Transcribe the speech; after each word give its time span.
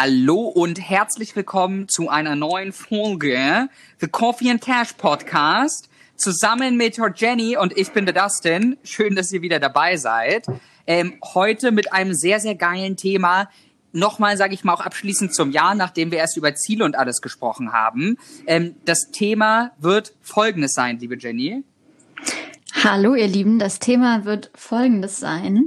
Hallo 0.00 0.42
und 0.42 0.78
herzlich 0.78 1.34
willkommen 1.34 1.88
zu 1.88 2.08
einer 2.08 2.36
neuen 2.36 2.72
Folge 2.72 3.68
The 4.00 4.06
Coffee 4.06 4.48
and 4.48 4.60
Cash 4.60 4.92
Podcast. 4.92 5.88
Zusammen 6.14 6.76
mit 6.76 7.00
Jenny 7.16 7.56
und 7.56 7.76
ich 7.76 7.90
bin 7.90 8.06
der 8.06 8.14
Dustin. 8.14 8.76
Schön, 8.84 9.16
dass 9.16 9.32
ihr 9.32 9.42
wieder 9.42 9.58
dabei 9.58 9.96
seid. 9.96 10.46
Ähm, 10.86 11.14
heute 11.34 11.72
mit 11.72 11.92
einem 11.92 12.14
sehr, 12.14 12.38
sehr 12.38 12.54
geilen 12.54 12.96
Thema. 12.96 13.50
Nochmal, 13.90 14.36
sage 14.36 14.54
ich 14.54 14.62
mal, 14.62 14.74
auch 14.74 14.82
abschließend 14.82 15.34
zum 15.34 15.50
Jahr, 15.50 15.74
nachdem 15.74 16.12
wir 16.12 16.18
erst 16.18 16.36
über 16.36 16.54
Ziele 16.54 16.84
und 16.84 16.94
alles 16.94 17.20
gesprochen 17.20 17.72
haben. 17.72 18.18
Ähm, 18.46 18.76
das 18.84 19.10
Thema 19.10 19.72
wird 19.80 20.14
folgendes 20.20 20.74
sein, 20.74 21.00
liebe 21.00 21.18
Jenny. 21.18 21.64
Hallo, 22.84 23.16
ihr 23.16 23.26
Lieben. 23.26 23.58
Das 23.58 23.80
Thema 23.80 24.24
wird 24.24 24.52
folgendes 24.54 25.18
sein. 25.18 25.64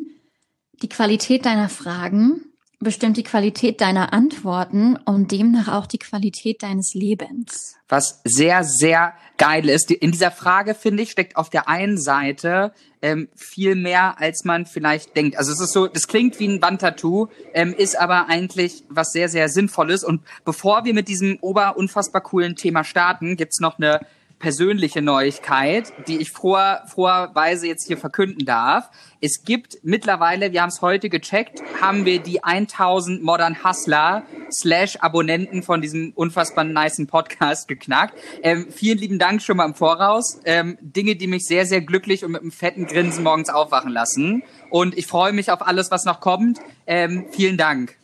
Die 0.82 0.88
Qualität 0.88 1.46
deiner 1.46 1.68
Fragen 1.68 2.46
bestimmt 2.82 3.18
die 3.18 3.24
Qualität 3.24 3.82
deiner 3.82 4.14
Antworten 4.14 4.98
und 5.06 5.32
demnach 5.32 5.68
auch 5.68 5.86
die 5.86 6.00
Qualität 6.00 6.64
deines 6.64 6.94
Lebens. 6.94 7.76
Was 7.88 8.22
sehr, 8.24 8.64
sehr 8.64 9.14
geil 9.38 9.70
ist. 9.70 9.92
In 9.92 10.12
dieser 10.12 10.32
Frage, 10.32 10.76
finde 10.76 11.04
ich, 11.04 11.12
steckt 11.12 11.36
auf 11.36 11.50
der 11.50 11.68
einen 11.68 11.98
Seite 11.98 12.74
ähm, 13.02 13.30
viel 13.36 13.76
mehr, 13.76 14.20
als 14.20 14.44
man 14.44 14.66
vielleicht 14.66 15.16
denkt. 15.16 15.38
Also 15.38 15.52
es 15.52 15.60
ist 15.60 15.74
so, 15.74 15.88
das 15.88 16.08
klingt 16.08 16.40
wie 16.40 16.48
ein 16.48 16.62
Wandtattoo, 16.62 17.28
ähm, 17.54 17.74
ist 17.74 18.00
aber 18.00 18.30
eigentlich 18.30 18.84
was 18.90 19.12
sehr, 19.12 19.30
sehr 19.30 19.50
Sinnvolles. 19.50 20.04
Und 20.04 20.22
bevor 20.46 20.86
wir 20.86 20.94
mit 20.94 21.08
diesem 21.08 21.38
ober 21.42 21.78
unfassbar 21.78 22.22
coolen 22.22 22.56
Thema 22.56 22.84
starten, 22.84 23.38
gibt's 23.38 23.60
noch 23.60 23.78
eine 23.78 24.00
persönliche 24.42 25.02
Neuigkeit, 25.02 25.94
die 26.08 26.18
ich 26.18 26.32
vor, 26.32 26.82
vorweise 26.88 27.68
jetzt 27.68 27.88
hier 27.88 27.98
verkünden 27.98 28.46
darf. 28.46 28.90
Es 29.22 29.44
gibt 29.44 29.78
mittlerweile, 29.84 30.52
wir 30.52 30.64
haben 30.64 30.70
es 30.70 30.82
heute 30.82 31.08
gecheckt, 31.10 31.62
haben 31.80 32.06
wir 32.06 32.20
die 32.20 32.44
1000 32.44 33.24
Modern 33.24 33.64
Hustler 33.64 34.24
slash 34.52 34.98
Abonnenten 34.98 35.62
von 35.62 35.82
diesem 35.82 36.12
unfassbar 36.16 36.64
niceen 36.64 37.08
Podcast 37.08 37.68
geknackt. 37.68 38.18
Ähm, 38.42 38.68
vielen 38.72 38.98
lieben 38.98 39.20
Dank 39.20 39.42
schon 39.42 39.58
mal 39.58 39.66
im 39.66 39.76
Voraus. 39.76 40.40
Ähm, 40.44 40.78
Dinge, 40.82 41.16
die 41.16 41.28
mich 41.28 41.46
sehr, 41.46 41.66
sehr 41.66 41.82
glücklich 41.82 42.26
und 42.26 42.32
mit 42.32 42.42
einem 42.42 42.52
fetten 42.52 42.88
Grinsen 42.88 43.24
morgens 43.24 43.50
aufwachen 43.50 43.92
lassen. 43.92 44.44
Und 44.72 44.98
ich 44.98 45.06
freue 45.06 45.34
mich 45.34 45.52
auf 45.52 45.66
alles, 45.66 45.92
was 45.92 46.04
noch 46.04 46.20
kommt. 46.20 46.60
Ähm, 46.88 47.28
vielen 47.32 47.58
Dank. 47.58 47.96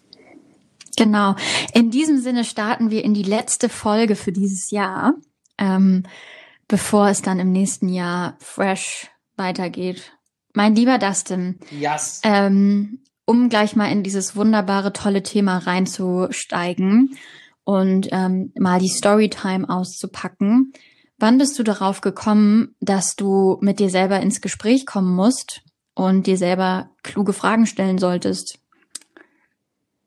Genau. 0.98 1.36
In 1.74 1.92
diesem 1.92 2.20
Sinne 2.20 2.44
starten 2.44 2.90
wir 2.90 3.04
in 3.04 3.14
die 3.14 3.24
letzte 3.24 3.70
Folge 3.70 4.16
für 4.16 4.32
dieses 4.32 4.72
Jahr 4.72 5.14
ähm, 5.58 6.04
bevor 6.68 7.10
es 7.10 7.22
dann 7.22 7.40
im 7.40 7.52
nächsten 7.52 7.90
Jahr 7.90 8.38
fresh 8.40 9.10
weitergeht. 9.36 10.14
Mein 10.54 10.76
lieber 10.76 10.98
Dustin, 10.98 11.60
yes. 11.72 12.22
ähm, 12.24 13.00
um 13.26 13.50
gleich 13.50 13.76
mal 13.76 13.92
in 13.92 14.04
dieses 14.04 14.36
wunderbare, 14.36 14.94
tolle 14.94 15.22
Thema 15.22 15.60
reinzusteigen 15.60 17.18
und 17.64 18.08
ähm, 18.12 18.52
mal 18.58 18.80
die 18.80 18.90
Storytime 18.90 19.70
auszupacken. 19.70 20.72
Wann 21.20 21.38
bist 21.38 21.58
du 21.60 21.64
darauf 21.64 22.02
gekommen, 22.02 22.76
dass 22.80 23.16
du 23.16 23.58
mit 23.62 23.80
dir 23.80 23.90
selber 23.90 24.20
ins 24.20 24.40
Gespräch 24.40 24.86
kommen 24.86 25.16
musst 25.16 25.64
und 25.94 26.28
dir 26.28 26.38
selber 26.38 26.92
kluge 27.04 27.34
Fragen 27.34 27.66
stellen 27.66 27.98
solltest? 27.98 28.60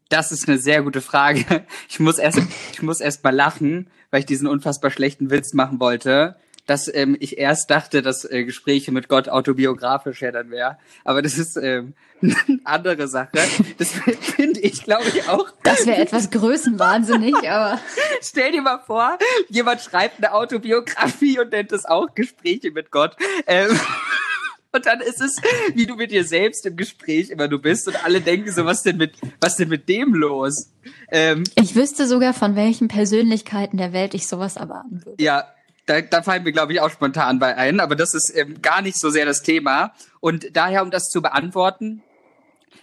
Das 0.09 0.33
ist 0.33 0.49
eine 0.49 0.59
sehr 0.59 0.83
gute 0.83 1.01
Frage. 1.01 1.67
Ich 1.89 2.01
muss 2.01 2.19
erst, 2.19 2.41
ich 2.73 2.83
muss 2.83 3.01
erst 3.01 3.23
mal 3.23 3.35
lachen, 3.35 3.91
weil 4.11 4.21
ich 4.21 4.27
diesen 4.27 4.47
unfassbar 4.47 4.91
schlechten 4.91 5.31
Witz 5.31 5.53
machen 5.53 5.81
wollte, 5.81 6.37
dass 6.71 6.93
ähm, 6.93 7.17
ich 7.19 7.37
erst 7.39 7.71
dachte, 7.71 8.01
dass 8.01 8.25
äh, 8.25 8.45
Gespräche 8.45 8.93
mit 8.93 9.09
Gott 9.09 9.29
autobiografisch 9.29 10.23
ja 10.23 10.31
dann 10.31 10.51
wäre. 10.51 10.79
Aber 11.05 11.21
das 11.21 11.37
ist 11.37 11.57
ähm, 11.57 11.95
eine 12.23 12.37
andere 12.65 13.09
Sache. 13.09 13.31
Das 13.79 13.91
finde 13.91 14.61
ich, 14.61 14.85
glaube 14.85 15.05
ich, 15.09 15.29
auch. 15.29 15.51
Das 15.65 15.87
wäre 15.87 16.01
etwas 16.01 16.31
größenwahnsinnig, 16.31 17.35
aber. 17.51 17.81
Stell 18.23 18.53
dir 18.53 18.63
mal 18.63 18.79
vor, 18.87 19.19
jemand 19.49 19.81
schreibt 19.81 20.19
eine 20.19 20.33
Autobiografie 20.33 21.41
und 21.41 21.51
nennt 21.51 21.73
es 21.73 21.87
auch 21.87 22.15
Gespräche 22.15 22.71
mit 22.71 22.91
Gott. 22.91 23.17
Ähm, 23.47 23.69
und 24.73 24.87
dann 24.87 25.01
ist 25.01 25.21
es, 25.21 25.37
wie 25.75 25.87
du 25.87 25.97
mit 25.97 26.11
dir 26.11 26.25
selbst 26.25 26.65
im 26.67 26.77
Gespräch 26.77 27.31
immer 27.31 27.49
du 27.49 27.59
bist 27.59 27.89
und 27.89 28.05
alle 28.05 28.21
denken 28.21 28.51
so, 28.53 28.65
was 28.65 28.83
denn 28.83 28.97
mit, 28.97 29.15
was 29.41 29.57
denn 29.57 29.69
mit 29.69 29.89
dem 29.89 30.15
los? 30.15 30.71
Ähm, 31.11 31.45
ich 31.57 31.75
wüsste 31.75 32.07
sogar, 32.07 32.35
von 32.35 32.57
welchen 32.57 32.89
Persönlichkeiten 32.89 33.77
der 33.77 33.93
Welt 33.93 34.15
ich 34.15 34.27
sowas 34.29 34.57
erwarten 34.57 35.05
würde. 35.05 35.23
Ja, 35.23 35.45
da, 35.87 36.01
da 36.01 36.23
fallen 36.23 36.45
mir, 36.45 36.53
glaube 36.53 36.73
ich, 36.73 36.81
auch 36.81 36.91
spontan 36.91 37.39
bei 37.39 37.57
ein, 37.57 37.81
aber 37.81 37.97
das 37.97 38.15
ist 38.15 38.33
ähm, 38.37 38.63
gar 38.63 38.81
nicht 38.83 38.99
so 38.99 39.11
sehr 39.11 39.27
das 39.27 39.43
Thema. 39.43 39.93
Und 40.21 40.57
daher, 40.57 40.83
um 40.83 40.91
das 40.91 41.09
zu 41.09 41.21
beantworten, 41.21 42.03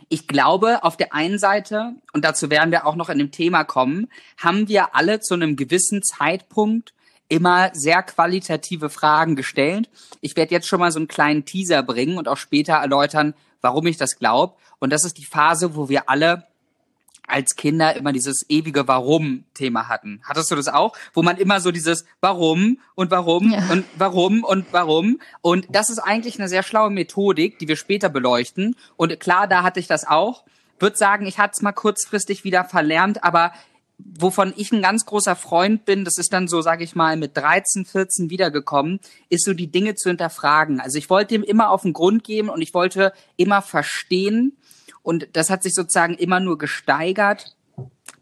ich 0.09 0.27
glaube, 0.27 0.83
auf 0.83 0.97
der 0.97 1.13
einen 1.13 1.39
Seite, 1.39 1.93
und 2.13 2.23
dazu 2.25 2.49
werden 2.49 2.71
wir 2.71 2.85
auch 2.85 2.95
noch 2.95 3.09
in 3.09 3.17
dem 3.17 3.31
Thema 3.31 3.63
kommen, 3.63 4.09
haben 4.37 4.67
wir 4.67 4.95
alle 4.95 5.19
zu 5.19 5.33
einem 5.33 5.55
gewissen 5.55 6.01
Zeitpunkt 6.03 6.93
immer 7.29 7.71
sehr 7.73 8.03
qualitative 8.03 8.89
Fragen 8.89 9.35
gestellt. 9.35 9.89
Ich 10.21 10.35
werde 10.35 10.53
jetzt 10.53 10.67
schon 10.67 10.79
mal 10.79 10.91
so 10.91 10.99
einen 10.99 11.07
kleinen 11.07 11.45
Teaser 11.45 11.83
bringen 11.83 12.17
und 12.17 12.27
auch 12.27 12.38
später 12.38 12.73
erläutern, 12.73 13.33
warum 13.61 13.88
ich 13.88 13.97
das 13.97 14.17
glaube. 14.17 14.55
Und 14.79 14.91
das 14.91 15.03
ist 15.03 15.17
die 15.17 15.25
Phase, 15.25 15.75
wo 15.75 15.89
wir 15.89 16.09
alle 16.09 16.47
als 17.27 17.55
Kinder 17.55 17.95
immer 17.95 18.13
dieses 18.13 18.45
ewige 18.47 18.87
Warum-Thema 18.87 19.89
hatten. 19.89 20.21
Hattest 20.23 20.49
du 20.49 20.55
das 20.55 20.69
auch? 20.69 20.95
Wo 21.13 21.21
man 21.21 21.37
immer 21.37 21.59
so 21.59 21.71
dieses 21.71 22.05
Warum 22.21 22.79
und 22.95 23.11
Warum 23.11 23.51
ja. 23.51 23.67
und 23.69 23.83
Warum 23.97 24.43
und 24.45 24.66
Warum. 24.71 25.19
Und 25.41 25.67
das 25.69 25.89
ist 25.89 25.99
eigentlich 25.99 26.39
eine 26.39 26.47
sehr 26.47 26.63
schlaue 26.63 26.89
Methodik, 26.89 27.59
die 27.59 27.67
wir 27.67 27.75
später 27.75 28.07
beleuchten. 28.07 28.77
Und 28.95 29.19
klar, 29.19 29.47
da 29.47 29.61
hatte 29.63 29.81
ich 29.81 29.87
das 29.87 30.07
auch. 30.07 30.45
Würde 30.79 30.95
sagen, 30.95 31.25
ich 31.25 31.37
hatte 31.37 31.53
es 31.55 31.61
mal 31.61 31.73
kurzfristig 31.73 32.45
wieder 32.45 32.63
verlernt, 32.63 33.23
aber 33.23 33.51
wovon 33.97 34.53
ich 34.56 34.72
ein 34.72 34.81
ganz 34.81 35.06
großer 35.06 35.35
Freund 35.35 35.85
bin, 35.85 36.06
das 36.06 36.18
ist 36.18 36.31
dann 36.31 36.47
so, 36.47 36.62
sage 36.62 36.84
ich 36.84 36.96
mal, 36.96 37.18
mit 37.18 37.35
13, 37.35 37.85
14 37.85 38.30
wiedergekommen, 38.30 39.00
ist 39.30 39.46
so 39.46 39.53
die 39.53 39.72
Dinge 39.72 39.96
zu 39.96 40.09
hinterfragen. 40.09 40.80
Also 40.80 40.97
ich 40.97 41.09
wollte 41.09 41.35
ihm 41.35 41.44
immer 41.44 41.72
auf 41.72 41.81
den 41.81 41.94
Grund 41.94 42.24
geben 42.24 42.50
und 42.50 42.62
ich 42.62 42.74
wollte 42.74 43.13
immer 43.38 43.62
verstehen 43.62 44.58
und 45.02 45.30
das 45.34 45.50
hat 45.50 45.63
sich 45.63 45.74
sozusagen 45.74 46.16
immer 46.16 46.40
nur 46.40 46.58
gesteigert 46.58 47.58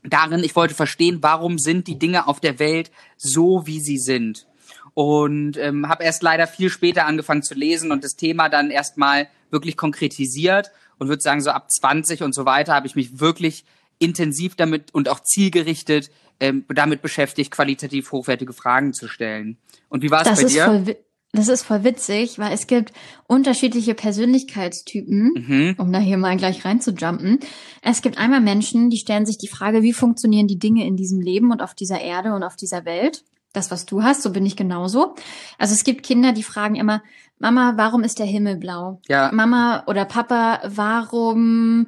darin, 0.09 0.43
ich 0.43 0.55
wollte 0.55 0.75
verstehen, 0.75 1.19
warum 1.21 1.57
sind 1.57 1.87
die 1.87 1.99
Dinge 1.99 2.27
auf 2.27 2.39
der 2.39 2.59
Welt 2.59 2.91
so, 3.17 3.63
wie 3.65 3.79
sie 3.79 3.97
sind. 3.97 4.47
Und 4.93 5.57
ähm, 5.57 5.89
habe 5.89 6.03
erst 6.03 6.23
leider 6.23 6.47
viel 6.47 6.69
später 6.69 7.05
angefangen 7.05 7.43
zu 7.43 7.53
lesen 7.53 7.91
und 7.91 8.03
das 8.03 8.15
Thema 8.15 8.47
dann 8.47 8.71
erstmal 8.71 9.27
wirklich 9.49 9.75
konkretisiert 9.75 10.71
und 10.97 11.09
würde 11.09 11.21
sagen, 11.21 11.41
so 11.41 11.49
ab 11.49 11.69
20 11.69 12.23
und 12.23 12.33
so 12.33 12.45
weiter 12.45 12.73
habe 12.73 12.87
ich 12.87 12.95
mich 12.95 13.19
wirklich 13.19 13.65
intensiv 13.99 14.55
damit 14.55 14.93
und 14.93 15.09
auch 15.09 15.19
zielgerichtet 15.21 16.11
ähm, 16.39 16.65
damit 16.67 17.01
beschäftigt, 17.01 17.51
qualitativ 17.51 18.11
hochwertige 18.11 18.53
Fragen 18.53 18.93
zu 18.93 19.07
stellen. 19.07 19.57
Und 19.89 20.03
wie 20.03 20.11
war 20.11 20.25
es 20.25 20.41
bei 20.41 20.47
dir? 20.47 20.65
Voll, 20.65 20.97
das 21.35 21.47
ist 21.49 21.63
voll 21.63 21.83
witzig, 21.83 22.39
weil 22.39 22.53
es 22.53 22.67
gibt 22.67 22.93
unterschiedliche 23.27 23.93
Persönlichkeitstypen, 23.93 25.33
mhm. 25.35 25.75
um 25.77 25.91
da 25.91 25.99
hier 25.99 26.17
mal 26.17 26.37
gleich 26.37 26.63
reinzujumpen. 26.63 27.39
Es 27.81 28.01
gibt 28.01 28.17
einmal 28.17 28.41
Menschen, 28.41 28.89
die 28.89 28.97
stellen 28.97 29.25
sich 29.25 29.37
die 29.37 29.47
Frage, 29.47 29.81
wie 29.81 29.93
funktionieren 29.93 30.47
die 30.47 30.59
Dinge 30.59 30.85
in 30.85 30.95
diesem 30.95 31.19
Leben 31.19 31.51
und 31.51 31.61
auf 31.61 31.73
dieser 31.73 32.01
Erde 32.01 32.33
und 32.33 32.43
auf 32.43 32.55
dieser 32.55 32.85
Welt? 32.85 33.23
Das, 33.51 33.71
was 33.71 33.85
du 33.85 34.03
hast, 34.03 34.21
so 34.21 34.31
bin 34.31 34.45
ich 34.45 34.55
genauso. 34.55 35.15
Also 35.57 35.73
es 35.73 35.83
gibt 35.83 36.03
Kinder, 36.03 36.33
die 36.33 36.43
fragen 36.43 36.75
immer, 36.75 37.01
Mama, 37.39 37.73
warum 37.75 38.03
ist 38.03 38.19
der 38.19 38.25
Himmel 38.25 38.57
blau? 38.57 39.01
Ja. 39.07 39.31
Mama 39.33 39.83
oder 39.87 40.05
Papa, 40.05 40.61
warum 40.65 41.87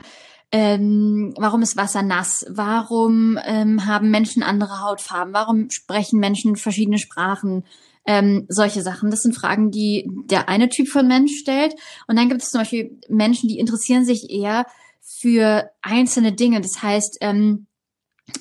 ähm, 0.52 1.34
warum 1.38 1.62
ist 1.62 1.76
Wasser 1.76 2.04
nass? 2.04 2.46
Warum 2.50 3.38
ähm, 3.46 3.86
haben 3.86 4.10
Menschen 4.12 4.44
andere 4.44 4.82
Hautfarben? 4.82 5.34
Warum 5.34 5.70
sprechen 5.70 6.20
Menschen 6.20 6.56
verschiedene 6.56 7.00
Sprachen? 7.00 7.66
Ähm, 8.06 8.46
solche 8.48 8.82
Sachen. 8.82 9.12
Das 9.12 9.24
sind 9.24 9.36
Fragen, 9.36 9.72
die 9.72 10.10
der 10.26 10.48
eine 10.48 10.70
Typ 10.70 10.88
von 10.88 11.08
Mensch 11.08 11.34
stellt. 11.40 11.74
Und 12.08 12.18
dann 12.18 12.30
gibt 12.30 12.42
es 12.42 12.50
zum 12.50 12.62
Beispiel 12.62 12.98
Menschen, 13.10 13.50
die 13.50 13.60
interessieren 13.60 14.06
sich 14.06 14.30
eher 14.30 14.66
für 15.02 15.70
einzelne 15.82 16.32
Dinge. 16.32 16.62
Das 16.62 16.82
heißt, 16.82 17.18
ähm, 17.22 17.68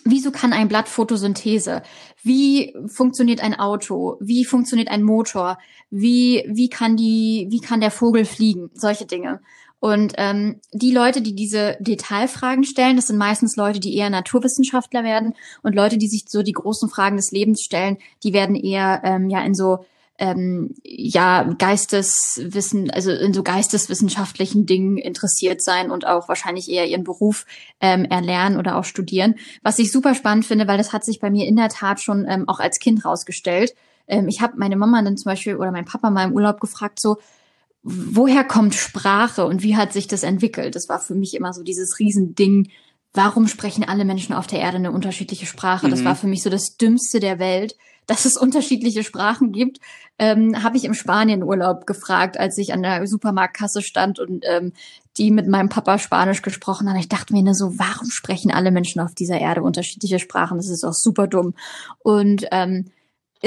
Wieso 0.04 0.32
kann 0.32 0.52
ein 0.52 0.66
Blatt 0.66 0.88
Photosynthese? 0.88 1.82
Wie 2.22 2.74
funktioniert 2.88 3.40
ein 3.40 3.54
Auto? 3.54 4.16
Wie 4.20 4.44
funktioniert 4.44 4.88
ein 4.88 5.04
Motor? 5.04 5.58
Wie, 5.90 6.44
wie 6.48 6.68
kann 6.68 6.96
die, 6.96 7.46
wie 7.50 7.60
kann 7.60 7.80
der 7.80 7.92
Vogel 7.92 8.24
fliegen? 8.24 8.70
Solche 8.74 9.06
Dinge. 9.06 9.40
Und 9.86 10.14
ähm, 10.16 10.60
die 10.72 10.90
Leute, 10.90 11.22
die 11.22 11.36
diese 11.36 11.76
Detailfragen 11.78 12.64
stellen, 12.64 12.96
das 12.96 13.06
sind 13.06 13.18
meistens 13.18 13.54
Leute, 13.54 13.78
die 13.78 13.96
eher 13.96 14.10
Naturwissenschaftler 14.10 15.04
werden 15.04 15.34
und 15.62 15.76
Leute, 15.76 15.96
die 15.96 16.08
sich 16.08 16.24
so 16.26 16.42
die 16.42 16.54
großen 16.54 16.88
Fragen 16.88 17.14
des 17.14 17.30
Lebens 17.30 17.62
stellen, 17.62 17.98
die 18.24 18.32
werden 18.32 18.56
eher 18.56 19.02
ähm, 19.04 19.30
ja 19.30 19.44
in 19.44 19.54
so 19.54 19.84
ähm, 20.18 20.74
ja 20.82 21.44
Geisteswissen, 21.44 22.90
also 22.90 23.12
in 23.12 23.32
so 23.32 23.44
geisteswissenschaftlichen 23.44 24.66
Dingen 24.66 24.96
interessiert 24.96 25.62
sein 25.62 25.92
und 25.92 26.04
auch 26.04 26.28
wahrscheinlich 26.28 26.68
eher 26.68 26.88
ihren 26.88 27.04
Beruf 27.04 27.46
ähm, 27.80 28.06
erlernen 28.06 28.58
oder 28.58 28.78
auch 28.78 28.84
studieren. 28.84 29.36
Was 29.62 29.78
ich 29.78 29.92
super 29.92 30.16
spannend 30.16 30.46
finde, 30.46 30.66
weil 30.66 30.78
das 30.78 30.92
hat 30.92 31.04
sich 31.04 31.20
bei 31.20 31.30
mir 31.30 31.46
in 31.46 31.54
der 31.54 31.68
Tat 31.68 32.00
schon 32.00 32.26
ähm, 32.28 32.48
auch 32.48 32.58
als 32.58 32.80
Kind 32.80 33.04
rausgestellt. 33.04 33.72
Ähm, 34.08 34.26
ich 34.26 34.40
habe 34.40 34.54
meine 34.56 34.74
Mama 34.74 35.00
dann 35.02 35.16
zum 35.16 35.30
Beispiel 35.30 35.54
oder 35.54 35.70
mein 35.70 35.84
Papa 35.84 36.10
mal 36.10 36.24
im 36.24 36.32
Urlaub 36.32 36.58
gefragt, 36.58 36.98
so 36.98 37.18
woher 37.88 38.42
kommt 38.42 38.74
Sprache 38.74 39.46
und 39.46 39.62
wie 39.62 39.76
hat 39.76 39.92
sich 39.92 40.08
das 40.08 40.24
entwickelt? 40.24 40.74
Das 40.74 40.88
war 40.88 40.98
für 40.98 41.14
mich 41.14 41.34
immer 41.34 41.52
so 41.52 41.62
dieses 41.62 42.00
Riesending, 42.00 42.70
warum 43.14 43.46
sprechen 43.46 43.84
alle 43.84 44.04
Menschen 44.04 44.34
auf 44.34 44.48
der 44.48 44.58
Erde 44.58 44.78
eine 44.78 44.90
unterschiedliche 44.90 45.46
Sprache? 45.46 45.86
Mhm. 45.86 45.90
Das 45.92 46.04
war 46.04 46.16
für 46.16 46.26
mich 46.26 46.42
so 46.42 46.50
das 46.50 46.76
Dümmste 46.76 47.20
der 47.20 47.38
Welt, 47.38 47.76
dass 48.06 48.24
es 48.24 48.36
unterschiedliche 48.36 49.04
Sprachen 49.04 49.52
gibt. 49.52 49.78
Ähm, 50.18 50.62
Habe 50.62 50.76
ich 50.76 50.84
im 50.84 50.94
Spanienurlaub 50.94 51.86
gefragt, 51.86 52.38
als 52.38 52.58
ich 52.58 52.72
an 52.72 52.82
der 52.82 53.06
Supermarktkasse 53.06 53.82
stand 53.82 54.18
und 54.18 54.44
ähm, 54.48 54.72
die 55.16 55.30
mit 55.30 55.46
meinem 55.46 55.68
Papa 55.68 55.98
Spanisch 55.98 56.42
gesprochen 56.42 56.88
haben. 56.88 56.98
Ich 56.98 57.08
dachte 57.08 57.32
mir 57.32 57.42
nur 57.42 57.54
so, 57.54 57.78
warum 57.78 58.10
sprechen 58.10 58.50
alle 58.50 58.70
Menschen 58.70 59.00
auf 59.00 59.14
dieser 59.14 59.40
Erde 59.40 59.62
unterschiedliche 59.62 60.18
Sprachen? 60.18 60.58
Das 60.58 60.68
ist 60.68 60.84
auch 60.84 60.92
super 60.92 61.26
dumm. 61.26 61.54
Und 62.00 62.46
ähm, 62.50 62.90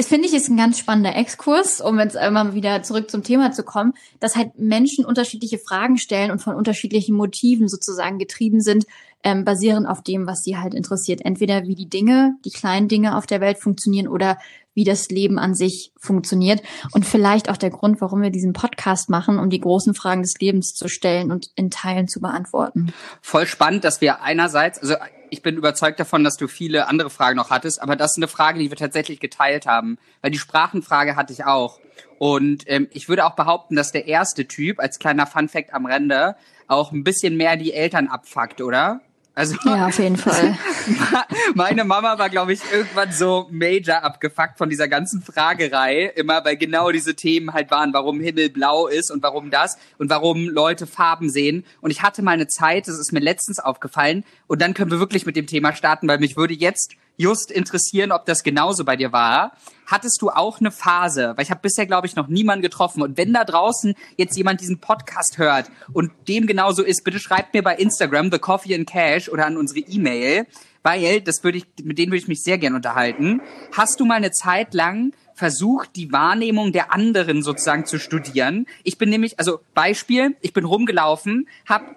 es 0.00 0.06
finde 0.06 0.26
ich 0.26 0.32
ist 0.34 0.48
ein 0.48 0.56
ganz 0.56 0.78
spannender 0.78 1.14
Exkurs, 1.14 1.82
um 1.82 1.98
jetzt 1.98 2.16
einmal 2.16 2.54
wieder 2.54 2.82
zurück 2.82 3.10
zum 3.10 3.22
Thema 3.22 3.52
zu 3.52 3.62
kommen, 3.62 3.92
dass 4.18 4.34
halt 4.34 4.58
Menschen 4.58 5.04
unterschiedliche 5.04 5.58
Fragen 5.58 5.98
stellen 5.98 6.30
und 6.30 6.38
von 6.38 6.54
unterschiedlichen 6.54 7.14
Motiven 7.14 7.68
sozusagen 7.68 8.18
getrieben 8.18 8.62
sind, 8.62 8.86
ähm, 9.22 9.44
basierend 9.44 9.86
auf 9.86 10.02
dem, 10.02 10.26
was 10.26 10.42
sie 10.42 10.56
halt 10.56 10.72
interessiert. 10.72 11.20
Entweder 11.22 11.64
wie 11.64 11.74
die 11.74 11.90
Dinge, 11.90 12.34
die 12.46 12.50
kleinen 12.50 12.88
Dinge 12.88 13.14
auf 13.14 13.26
der 13.26 13.42
Welt 13.42 13.58
funktionieren 13.58 14.08
oder 14.08 14.38
wie 14.72 14.84
das 14.84 15.10
Leben 15.10 15.38
an 15.38 15.54
sich 15.54 15.92
funktioniert. 15.98 16.62
Und 16.92 17.04
vielleicht 17.04 17.50
auch 17.50 17.58
der 17.58 17.68
Grund, 17.68 18.00
warum 18.00 18.22
wir 18.22 18.30
diesen 18.30 18.54
Podcast 18.54 19.10
machen, 19.10 19.38
um 19.38 19.50
die 19.50 19.60
großen 19.60 19.92
Fragen 19.92 20.22
des 20.22 20.40
Lebens 20.40 20.72
zu 20.72 20.88
stellen 20.88 21.30
und 21.30 21.50
in 21.56 21.70
Teilen 21.70 22.08
zu 22.08 22.22
beantworten. 22.22 22.94
Voll 23.20 23.46
spannend, 23.46 23.84
dass 23.84 24.00
wir 24.00 24.22
einerseits, 24.22 24.78
also 24.78 24.94
ich 25.30 25.42
bin 25.42 25.56
überzeugt 25.56 26.00
davon, 26.00 26.24
dass 26.24 26.36
du 26.36 26.48
viele 26.48 26.88
andere 26.88 27.10
Fragen 27.10 27.36
noch 27.36 27.50
hattest, 27.50 27.82
aber 27.82 27.96
das 27.96 28.12
ist 28.12 28.16
eine 28.18 28.28
Frage, 28.28 28.58
die 28.58 28.70
wir 28.70 28.76
tatsächlich 28.76 29.20
geteilt 29.20 29.66
haben, 29.66 29.98
weil 30.22 30.30
die 30.30 30.38
Sprachenfrage 30.38 31.16
hatte 31.16 31.32
ich 31.32 31.44
auch. 31.44 31.80
Und 32.18 32.64
ähm, 32.66 32.88
ich 32.92 33.08
würde 33.08 33.24
auch 33.24 33.34
behaupten, 33.34 33.76
dass 33.76 33.92
der 33.92 34.06
erste 34.06 34.46
Typ, 34.46 34.78
als 34.78 34.98
kleiner 34.98 35.26
Funfact 35.26 35.72
am 35.72 35.86
Rande, 35.86 36.36
auch 36.66 36.92
ein 36.92 37.04
bisschen 37.04 37.36
mehr 37.36 37.56
die 37.56 37.72
Eltern 37.72 38.08
abfuckt, 38.08 38.60
oder? 38.60 39.00
Also, 39.34 39.56
ja, 39.64 39.86
auf 39.86 39.98
jeden 39.98 40.16
Fall. 40.16 40.58
meine 41.54 41.84
Mama 41.84 42.18
war, 42.18 42.28
glaube 42.28 42.52
ich, 42.52 42.60
irgendwann 42.72 43.12
so 43.12 43.46
major 43.50 44.02
abgefuckt 44.02 44.58
von 44.58 44.68
dieser 44.68 44.88
ganzen 44.88 45.22
Fragerei, 45.22 46.12
immer 46.16 46.44
weil 46.44 46.56
genau 46.56 46.90
diese 46.90 47.14
Themen 47.14 47.52
halt 47.52 47.70
waren, 47.70 47.92
warum 47.92 48.20
Himmel 48.20 48.50
blau 48.50 48.86
ist 48.86 49.10
und 49.10 49.22
warum 49.22 49.50
das 49.50 49.78
und 49.98 50.10
warum 50.10 50.48
Leute 50.48 50.86
Farben 50.86 51.30
sehen. 51.30 51.64
Und 51.80 51.90
ich 51.90 52.02
hatte 52.02 52.22
mal 52.22 52.32
eine 52.32 52.48
Zeit, 52.48 52.88
das 52.88 52.98
ist 52.98 53.12
mir 53.12 53.20
letztens 53.20 53.60
aufgefallen, 53.60 54.24
und 54.46 54.60
dann 54.60 54.74
können 54.74 54.90
wir 54.90 54.98
wirklich 54.98 55.26
mit 55.26 55.36
dem 55.36 55.46
Thema 55.46 55.74
starten, 55.74 56.08
weil 56.08 56.18
mich 56.18 56.36
würde 56.36 56.54
jetzt 56.54 56.94
just 57.20 57.50
interessieren, 57.50 58.12
ob 58.12 58.24
das 58.24 58.42
genauso 58.42 58.84
bei 58.84 58.96
dir 58.96 59.12
war. 59.12 59.52
Hattest 59.86 60.22
du 60.22 60.30
auch 60.30 60.60
eine 60.60 60.70
Phase, 60.70 61.34
weil 61.36 61.44
ich 61.44 61.50
habe 61.50 61.60
bisher, 61.60 61.84
glaube 61.84 62.06
ich, 62.06 62.16
noch 62.16 62.28
niemanden 62.28 62.62
getroffen. 62.62 63.02
Und 63.02 63.18
wenn 63.18 63.32
da 63.32 63.44
draußen 63.44 63.94
jetzt 64.16 64.36
jemand 64.36 64.60
diesen 64.60 64.80
Podcast 64.80 65.36
hört 65.36 65.70
und 65.92 66.12
dem 66.28 66.46
genauso 66.46 66.82
ist, 66.82 67.04
bitte 67.04 67.18
schreibt 67.18 67.52
mir 67.52 67.62
bei 67.62 67.76
Instagram 67.76 68.32
The 68.32 68.38
Coffee 68.38 68.74
and 68.74 68.88
Cash 68.88 69.28
oder 69.28 69.46
an 69.46 69.56
unsere 69.56 69.80
E-Mail, 69.80 70.46
weil 70.82 71.20
das 71.20 71.44
würde 71.44 71.58
ich, 71.58 71.66
mit 71.82 71.98
denen 71.98 72.10
würde 72.10 72.22
ich 72.22 72.28
mich 72.28 72.42
sehr 72.42 72.56
gern 72.56 72.74
unterhalten. 72.74 73.42
Hast 73.76 74.00
du 74.00 74.06
mal 74.06 74.14
eine 74.14 74.30
Zeit 74.30 74.72
lang 74.72 75.12
versucht, 75.34 75.96
die 75.96 76.12
Wahrnehmung 76.12 76.72
der 76.72 76.92
anderen 76.92 77.42
sozusagen 77.42 77.84
zu 77.84 77.98
studieren? 77.98 78.66
Ich 78.82 78.96
bin 78.96 79.10
nämlich, 79.10 79.38
also 79.38 79.60
Beispiel, 79.74 80.36
ich 80.40 80.54
bin 80.54 80.64
rumgelaufen, 80.64 81.48
habe 81.66 81.96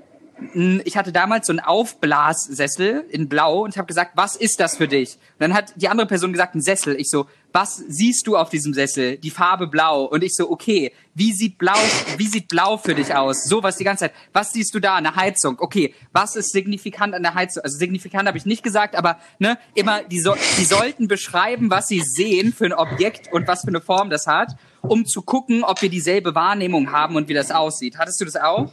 ich 0.85 0.97
hatte 0.97 1.11
damals 1.11 1.47
so 1.47 1.53
einen 1.53 1.59
Aufblassessel 1.59 3.05
in 3.09 3.29
Blau 3.29 3.63
und 3.63 3.71
ich 3.71 3.77
habe 3.77 3.87
gesagt, 3.87 4.11
was 4.15 4.35
ist 4.35 4.59
das 4.59 4.77
für 4.77 4.87
dich? 4.87 5.15
Und 5.15 5.39
dann 5.39 5.53
hat 5.53 5.73
die 5.75 5.87
andere 5.87 6.07
Person 6.07 6.31
gesagt, 6.31 6.55
ein 6.55 6.61
Sessel. 6.61 6.99
Ich 6.99 7.09
so, 7.09 7.27
was 7.51 7.77
siehst 7.87 8.25
du 8.27 8.35
auf 8.35 8.49
diesem 8.49 8.73
Sessel? 8.73 9.17
Die 9.17 9.29
Farbe 9.29 9.67
Blau. 9.67 10.05
Und 10.05 10.23
ich 10.23 10.33
so, 10.33 10.49
okay, 10.49 10.91
wie 11.13 11.31
sieht 11.31 11.57
Blau, 11.57 11.77
wie 12.17 12.27
sieht 12.27 12.47
Blau 12.47 12.77
für 12.77 12.95
dich 12.95 13.13
aus? 13.13 13.43
So 13.43 13.61
was 13.61 13.77
die 13.77 13.83
ganze 13.83 14.05
Zeit. 14.05 14.13
Was 14.33 14.53
siehst 14.53 14.73
du 14.73 14.79
da? 14.79 14.95
Eine 14.95 15.15
Heizung. 15.15 15.57
Okay, 15.59 15.93
was 16.11 16.35
ist 16.35 16.51
signifikant 16.51 17.13
an 17.13 17.23
der 17.23 17.35
Heizung? 17.35 17.63
Also 17.63 17.77
signifikant 17.77 18.27
habe 18.27 18.37
ich 18.37 18.45
nicht 18.45 18.63
gesagt, 18.63 18.95
aber 18.95 19.19
ne, 19.39 19.57
immer 19.75 20.03
die, 20.03 20.19
so, 20.19 20.35
die 20.57 20.65
sollten 20.65 21.07
beschreiben, 21.07 21.69
was 21.69 21.87
sie 21.87 22.01
sehen 22.01 22.53
für 22.53 22.65
ein 22.65 22.73
Objekt 22.73 23.31
und 23.31 23.47
was 23.47 23.61
für 23.61 23.67
eine 23.67 23.81
Form 23.81 24.09
das 24.09 24.25
hat, 24.25 24.55
um 24.81 25.05
zu 25.05 25.21
gucken, 25.21 25.63
ob 25.63 25.81
wir 25.81 25.89
dieselbe 25.89 26.35
Wahrnehmung 26.35 26.91
haben 26.91 27.15
und 27.15 27.27
wie 27.29 27.33
das 27.33 27.51
aussieht. 27.51 27.97
Hattest 27.97 28.19
du 28.19 28.25
das 28.25 28.35
auch? 28.35 28.71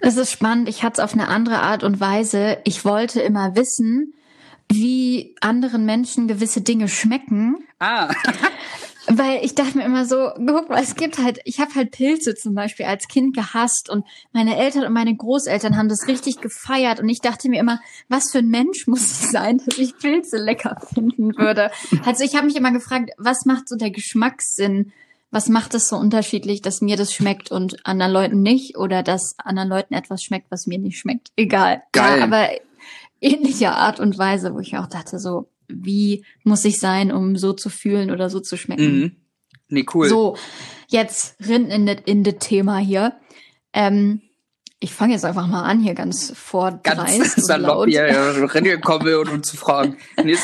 Es 0.00 0.16
ist 0.16 0.32
spannend. 0.32 0.68
Ich 0.68 0.82
hatte 0.82 1.00
es 1.00 1.04
auf 1.04 1.14
eine 1.14 1.28
andere 1.28 1.60
Art 1.60 1.82
und 1.82 2.00
Weise. 2.00 2.58
Ich 2.64 2.84
wollte 2.84 3.20
immer 3.20 3.56
wissen, 3.56 4.14
wie 4.70 5.34
anderen 5.40 5.84
Menschen 5.84 6.28
gewisse 6.28 6.60
Dinge 6.60 6.88
schmecken. 6.88 7.56
Ah. 7.78 8.12
Weil 9.10 9.42
ich 9.42 9.54
dachte 9.54 9.78
mir 9.78 9.84
immer 9.84 10.04
so, 10.04 10.32
guck 10.36 10.68
mal, 10.68 10.82
es 10.82 10.94
gibt 10.94 11.16
halt, 11.16 11.40
ich 11.44 11.60
habe 11.60 11.74
halt 11.74 11.92
Pilze 11.92 12.34
zum 12.34 12.54
Beispiel 12.54 12.84
als 12.84 13.08
Kind 13.08 13.34
gehasst 13.34 13.88
und 13.88 14.04
meine 14.32 14.58
Eltern 14.58 14.84
und 14.84 14.92
meine 14.92 15.16
Großeltern 15.16 15.78
haben 15.78 15.88
das 15.88 16.08
richtig 16.08 16.42
gefeiert 16.42 17.00
und 17.00 17.08
ich 17.08 17.20
dachte 17.20 17.48
mir 17.48 17.58
immer, 17.58 17.80
was 18.08 18.30
für 18.30 18.38
ein 18.38 18.48
Mensch 18.48 18.86
muss 18.86 19.00
ich 19.00 19.30
sein, 19.30 19.62
dass 19.64 19.78
ich 19.78 19.96
Pilze 19.96 20.36
lecker 20.36 20.76
finden 20.92 21.36
würde. 21.38 21.70
Also 22.04 22.22
ich 22.22 22.36
habe 22.36 22.46
mich 22.46 22.56
immer 22.56 22.70
gefragt, 22.70 23.10
was 23.16 23.46
macht 23.46 23.68
so 23.68 23.76
der 23.76 23.90
Geschmackssinn 23.90 24.92
was 25.30 25.48
macht 25.48 25.74
es 25.74 25.88
so 25.88 25.96
unterschiedlich, 25.96 26.62
dass 26.62 26.80
mir 26.80 26.96
das 26.96 27.12
schmeckt 27.12 27.50
und 27.50 27.84
anderen 27.86 28.12
Leuten 28.12 28.42
nicht 28.42 28.76
oder 28.76 29.02
dass 29.02 29.34
anderen 29.38 29.68
Leuten 29.68 29.94
etwas 29.94 30.22
schmeckt, 30.22 30.50
was 30.50 30.66
mir 30.66 30.78
nicht 30.78 30.98
schmeckt? 30.98 31.28
Egal. 31.36 31.82
Geil. 31.92 32.18
Ja, 32.18 32.24
aber 32.24 32.48
ähnlicher 33.20 33.76
Art 33.76 34.00
und 34.00 34.16
Weise, 34.18 34.54
wo 34.54 34.60
ich 34.60 34.76
auch 34.76 34.86
dachte, 34.86 35.18
so, 35.18 35.50
wie 35.68 36.24
muss 36.44 36.64
ich 36.64 36.80
sein, 36.80 37.12
um 37.12 37.36
so 37.36 37.52
zu 37.52 37.68
fühlen 37.68 38.10
oder 38.10 38.30
so 38.30 38.40
zu 38.40 38.56
schmecken? 38.56 39.00
Mhm. 39.00 39.16
Nee, 39.68 39.84
cool. 39.92 40.08
So, 40.08 40.36
jetzt 40.88 41.36
rin 41.46 41.66
in 41.66 41.86
das 41.86 41.98
in 42.06 42.24
Thema 42.38 42.78
hier. 42.78 43.14
Ähm, 43.74 44.22
ich 44.80 44.94
fange 44.94 45.12
jetzt 45.12 45.24
einfach 45.24 45.46
mal 45.46 45.64
an 45.64 45.80
hier 45.80 45.94
ganz 45.94 46.32
vor 46.34 46.80
Ganz 46.82 47.34
salopp 47.34 47.86
hier 47.86 48.06
ja, 48.06 48.30
reingekommen 48.44 49.14
und 49.16 49.28
uns 49.28 49.48
zu 49.48 49.56
fragen. 49.56 49.98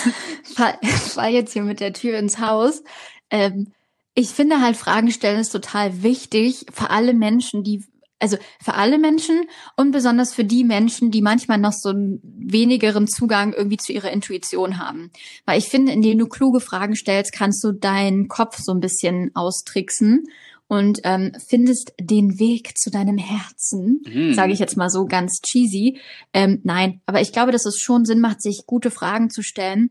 fahr, 0.55 0.75
fahr 0.83 1.29
jetzt 1.29 1.53
hier 1.53 1.63
mit 1.63 1.81
der 1.81 1.93
Tür 1.93 2.19
ins 2.19 2.39
Haus. 2.39 2.83
Ähm, 3.31 3.73
ich 4.14 4.31
finde 4.31 4.61
halt 4.61 4.76
Fragen 4.76 5.11
stellen 5.11 5.40
ist 5.40 5.50
total 5.50 6.02
wichtig 6.02 6.66
für 6.72 6.90
alle 6.90 7.14
Menschen, 7.14 7.64
die 7.64 7.84
also 8.20 8.38
für 8.62 8.75
alle 8.75 8.99
Menschen 8.99 9.43
und 9.76 9.90
besonders 9.90 10.32
für 10.32 10.44
die 10.44 10.64
Menschen, 10.64 11.11
die 11.11 11.20
manchmal 11.20 11.58
noch 11.58 11.72
so 11.72 11.90
einen 11.90 12.20
wenigeren 12.22 13.06
Zugang 13.06 13.52
irgendwie 13.52 13.76
zu 13.76 13.93
ihrer 13.93 14.12
Intuition 14.12 14.78
haben. 14.78 15.11
Weil 15.44 15.58
ich 15.58 15.66
finde, 15.66 15.93
indem 15.93 16.19
du 16.19 16.26
kluge 16.26 16.61
Fragen 16.61 16.96
stellst, 16.96 17.32
kannst 17.34 17.62
du 17.64 17.72
deinen 17.72 18.28
Kopf 18.28 18.58
so 18.61 18.72
ein 18.72 18.81
bisschen 18.81 19.31
austricksen 19.34 20.25
und 20.69 21.00
ähm, 21.05 21.32
findest 21.49 21.93
den 22.00 22.38
Weg 22.38 22.78
zu 22.78 22.90
deinem 22.90 23.19
Herzen, 23.19 24.00
mhm. 24.06 24.32
sage 24.32 24.52
ich 24.52 24.58
jetzt 24.58 24.76
mal 24.76 24.88
so 24.88 25.05
ganz 25.05 25.43
cheesy. 25.43 25.99
Ähm, 26.32 26.61
nein, 26.62 27.02
aber 27.05 27.20
ich 27.20 27.32
glaube, 27.32 27.52
dass 27.52 27.66
es 27.66 27.78
schon 27.78 28.06
Sinn 28.06 28.20
macht, 28.20 28.40
sich 28.40 28.62
gute 28.66 28.90
Fragen 28.90 29.28
zu 29.28 29.43
stellen 29.43 29.90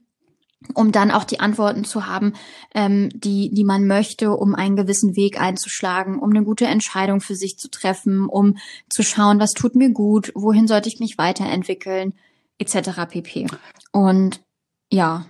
um 0.74 0.92
dann 0.92 1.12
auch 1.12 1.24
die 1.24 1.40
Antworten 1.40 1.84
zu 1.84 2.08
haben, 2.08 2.34
ähm, 2.74 3.10
die, 3.14 3.50
die 3.54 3.64
man 3.64 3.88
möchte, 3.88 4.32
um 4.32 4.56
einen 4.56 4.76
gewissen 4.76 5.16
Weg 5.16 5.40
einzuschlagen, 5.40 6.20
um 6.20 6.30
eine 6.30 6.44
gute 6.44 6.66
Entscheidung 6.66 7.22
für 7.22 7.36
sich 7.36 7.58
zu 7.58 7.70
treffen, 7.70 8.28
um 8.28 8.58
zu 8.90 9.04
schauen, 9.04 9.40
was 9.40 9.52
tut 9.52 9.76
mir 9.76 9.90
gut, 9.90 10.32
wohin 10.36 10.68
sollte 10.68 10.90
ich 10.90 11.00
mich 11.00 11.18
weiterentwickeln, 11.18 12.14
etc. 12.58 13.06
pp. 13.10 13.48
Und 13.92 14.42
ja. 14.92 15.26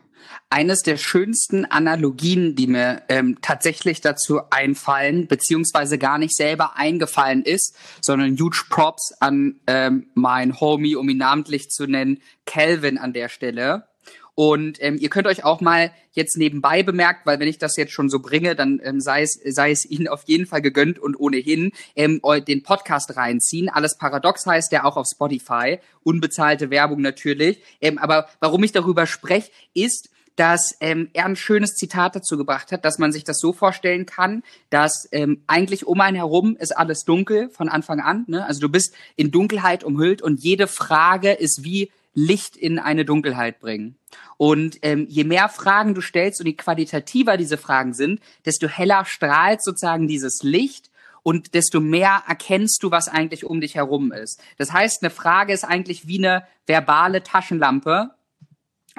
Eines 0.50 0.84
der 0.84 0.98
schönsten 0.98 1.66
Analogien, 1.66 2.56
die 2.56 2.68
mir 2.68 3.04
ähm, 3.10 3.40
tatsächlich 3.42 4.02
dazu 4.02 4.42
einfallen, 4.52 5.28
beziehungsweise 5.28 5.98
gar 5.98 6.18
nicht 6.18 6.36
selber 6.36 6.78
eingefallen 6.78 7.44
ist, 7.44 7.76
sondern 8.02 8.38
huge 8.38 8.64
Props 8.70 9.14
an 9.20 9.60
ähm, 9.68 10.08
mein 10.14 10.60
Homie, 10.60 10.96
um 10.96 11.10
ihn 11.10 11.18
namentlich 11.18 11.70
zu 11.70 11.88
nennen, 11.88 12.22
Calvin 12.46 12.98
an 12.98 13.14
der 13.14 13.30
Stelle 13.30 13.88
und 14.36 14.82
ähm, 14.82 14.98
ihr 15.00 15.10
könnt 15.10 15.28
euch 15.28 15.44
auch 15.44 15.62
mal 15.62 15.92
jetzt 16.12 16.38
nebenbei 16.38 16.82
bemerkt, 16.82 17.26
weil 17.26 17.40
wenn 17.40 17.48
ich 17.48 17.60
das 17.60 17.76
jetzt 17.78 17.92
schon 17.92 18.10
so 18.10 18.20
bringe, 18.20 18.56
dann 18.56 18.82
ähm, 18.84 19.00
sei, 19.00 19.22
es, 19.22 19.40
sei 19.46 19.72
es 19.72 19.86
Ihnen 19.86 20.08
auf 20.08 20.24
jeden 20.26 20.48
Fall 20.48 20.62
gegönnt 20.62 20.98
und 20.98 21.20
ohnehin 21.20 21.72
ähm, 21.96 22.20
den 22.48 22.64
Podcast 22.64 23.16
reinziehen. 23.16 23.70
Alles 23.70 23.98
paradox 23.98 24.46
heißt 24.46 24.72
der 24.72 24.86
auch 24.86 24.98
auf 24.98 25.06
Spotify. 25.12 25.80
Unbezahlte 26.04 26.70
Werbung 26.72 27.02
natürlich. 27.02 27.62
Ähm, 27.80 27.98
aber 27.98 28.28
warum 28.40 28.64
ich 28.64 28.72
darüber 28.72 29.06
spreche, 29.06 29.52
ist, 29.74 30.10
dass 30.36 30.76
ähm, 30.80 31.10
er 31.14 31.26
ein 31.26 31.36
schönes 31.36 31.76
Zitat 31.76 32.16
dazu 32.16 32.38
gebracht 32.38 32.72
hat, 32.72 32.86
dass 32.86 32.98
man 32.98 33.12
sich 33.12 33.24
das 33.24 33.38
so 33.40 33.54
vorstellen 33.54 34.08
kann, 34.08 34.42
dass 34.72 35.08
ähm, 35.12 35.44
eigentlich 35.46 35.86
um 35.86 36.02
einen 36.02 36.16
herum 36.16 36.58
ist 36.60 36.76
alles 36.76 37.04
dunkel 37.04 37.50
von 37.50 37.70
Anfang 37.70 38.00
an. 38.00 38.26
Ne? 38.28 38.44
Also 38.44 38.62
du 38.62 38.70
bist 38.70 38.96
in 39.16 39.30
Dunkelheit 39.30 39.84
umhüllt 39.84 40.24
und 40.24 40.40
jede 40.40 40.66
Frage 40.66 41.32
ist 41.34 41.64
wie 41.64 41.92
Licht 42.14 42.56
in 42.56 42.80
eine 42.80 43.06
Dunkelheit 43.06 43.60
bringen. 43.60 43.98
Und 44.38 44.78
ähm, 44.82 45.08
je 45.10 45.24
mehr 45.24 45.50
Fragen 45.50 45.96
du 45.96 46.02
stellst 46.02 46.40
und 46.40 46.48
je 46.48 46.54
qualitativer 46.54 47.38
diese 47.38 47.58
Fragen 47.58 47.94
sind, 47.94 48.20
desto 48.46 48.68
heller 48.68 49.06
strahlt 49.06 49.64
sozusagen 49.64 50.08
dieses 50.08 50.44
Licht 50.44 50.92
und 51.24 51.54
desto 51.54 51.80
mehr 51.80 52.24
erkennst 52.28 52.84
du, 52.84 52.92
was 52.92 53.08
eigentlich 53.08 53.46
um 53.46 53.62
dich 53.62 53.76
herum 53.76 54.12
ist. 54.12 54.42
Das 54.58 54.72
heißt, 54.72 55.02
eine 55.02 55.10
Frage 55.10 55.54
ist 55.54 55.64
eigentlich 55.64 56.08
wie 56.08 56.20
eine 56.20 56.46
verbale 56.68 57.24
Taschenlampe, 57.24 58.12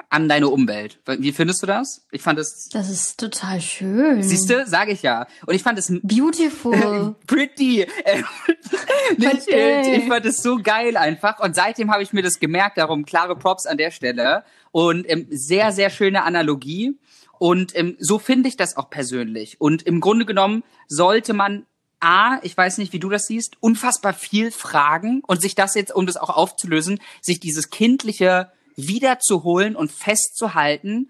an 0.09 0.29
deine 0.29 0.49
Umwelt. 0.49 0.99
Wie 1.05 1.31
findest 1.31 1.61
du 1.61 1.67
das? 1.67 2.05
Ich 2.11 2.21
fand 2.21 2.39
es. 2.39 2.69
Das 2.69 2.89
ist 2.89 3.19
total 3.19 3.61
schön. 3.61 4.23
Siehst 4.23 4.49
du, 4.49 4.65
sage 4.65 4.91
ich 4.91 5.01
ja. 5.01 5.27
Und 5.45 5.55
ich 5.55 5.63
fand 5.63 5.79
es 5.79 5.91
beautiful, 6.03 7.15
pretty. 7.27 7.85
ich 9.17 10.07
fand 10.07 10.25
es 10.25 10.37
so 10.41 10.57
geil 10.61 10.97
einfach. 10.97 11.39
Und 11.39 11.55
seitdem 11.55 11.91
habe 11.91 12.03
ich 12.03 12.13
mir 12.13 12.21
das 12.21 12.39
gemerkt. 12.39 12.77
Darum 12.77 13.05
klare 13.05 13.35
Props 13.35 13.65
an 13.65 13.77
der 13.77 13.91
Stelle 13.91 14.43
und 14.71 15.09
ähm, 15.09 15.27
sehr 15.29 15.71
sehr 15.71 15.89
schöne 15.89 16.23
Analogie. 16.23 16.97
Und 17.37 17.75
ähm, 17.75 17.97
so 17.99 18.19
finde 18.19 18.47
ich 18.49 18.57
das 18.57 18.77
auch 18.77 18.89
persönlich. 18.89 19.59
Und 19.59 19.83
im 19.83 19.99
Grunde 19.99 20.25
genommen 20.25 20.63
sollte 20.87 21.33
man 21.33 21.65
A, 21.99 22.39
ich 22.43 22.55
weiß 22.55 22.77
nicht, 22.77 22.93
wie 22.93 22.99
du 22.99 23.09
das 23.09 23.25
siehst, 23.25 23.57
unfassbar 23.61 24.13
viel 24.13 24.51
fragen 24.51 25.21
und 25.25 25.41
sich 25.41 25.55
das 25.55 25.75
jetzt, 25.75 25.93
um 25.93 26.05
das 26.05 26.17
auch 26.17 26.29
aufzulösen, 26.29 26.99
sich 27.21 27.39
dieses 27.39 27.69
kindliche 27.69 28.51
wiederzuholen 28.75 29.75
und 29.75 29.91
festzuhalten, 29.91 31.09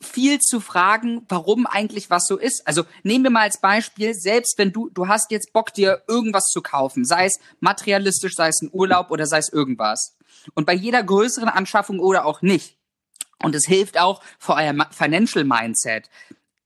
viel 0.00 0.38
zu 0.38 0.60
fragen, 0.60 1.24
warum 1.28 1.66
eigentlich 1.66 2.10
was 2.10 2.26
so 2.26 2.36
ist. 2.36 2.66
Also 2.66 2.84
nehmen 3.02 3.24
wir 3.24 3.30
mal 3.30 3.42
als 3.42 3.60
Beispiel, 3.60 4.14
selbst 4.14 4.58
wenn 4.58 4.72
du, 4.72 4.90
du 4.90 5.08
hast 5.08 5.30
jetzt 5.30 5.52
Bock, 5.52 5.72
dir 5.72 6.02
irgendwas 6.06 6.46
zu 6.46 6.62
kaufen, 6.62 7.04
sei 7.04 7.26
es 7.26 7.38
materialistisch, 7.60 8.34
sei 8.34 8.48
es 8.48 8.60
ein 8.62 8.70
Urlaub 8.72 9.10
oder 9.10 9.26
sei 9.26 9.38
es 9.38 9.48
irgendwas. 9.48 10.16
Und 10.54 10.66
bei 10.66 10.74
jeder 10.74 11.02
größeren 11.02 11.48
Anschaffung 11.48 12.00
oder 12.00 12.26
auch 12.26 12.42
nicht. 12.42 12.76
Und 13.42 13.54
es 13.54 13.66
hilft 13.66 13.98
auch 13.98 14.22
für 14.38 14.54
euer 14.54 14.74
Financial 14.90 15.44
Mindset, 15.44 16.08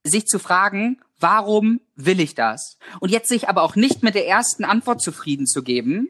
sich 0.03 0.25
zu 0.25 0.39
fragen, 0.39 1.01
warum 1.19 1.81
will 1.95 2.19
ich 2.19 2.35
das? 2.35 2.77
Und 2.99 3.09
jetzt 3.11 3.29
sich 3.29 3.49
aber 3.49 3.63
auch 3.63 3.75
nicht 3.75 4.03
mit 4.03 4.15
der 4.15 4.27
ersten 4.27 4.63
Antwort 4.63 5.01
zufrieden 5.01 5.47
zu 5.47 5.63
geben, 5.63 6.09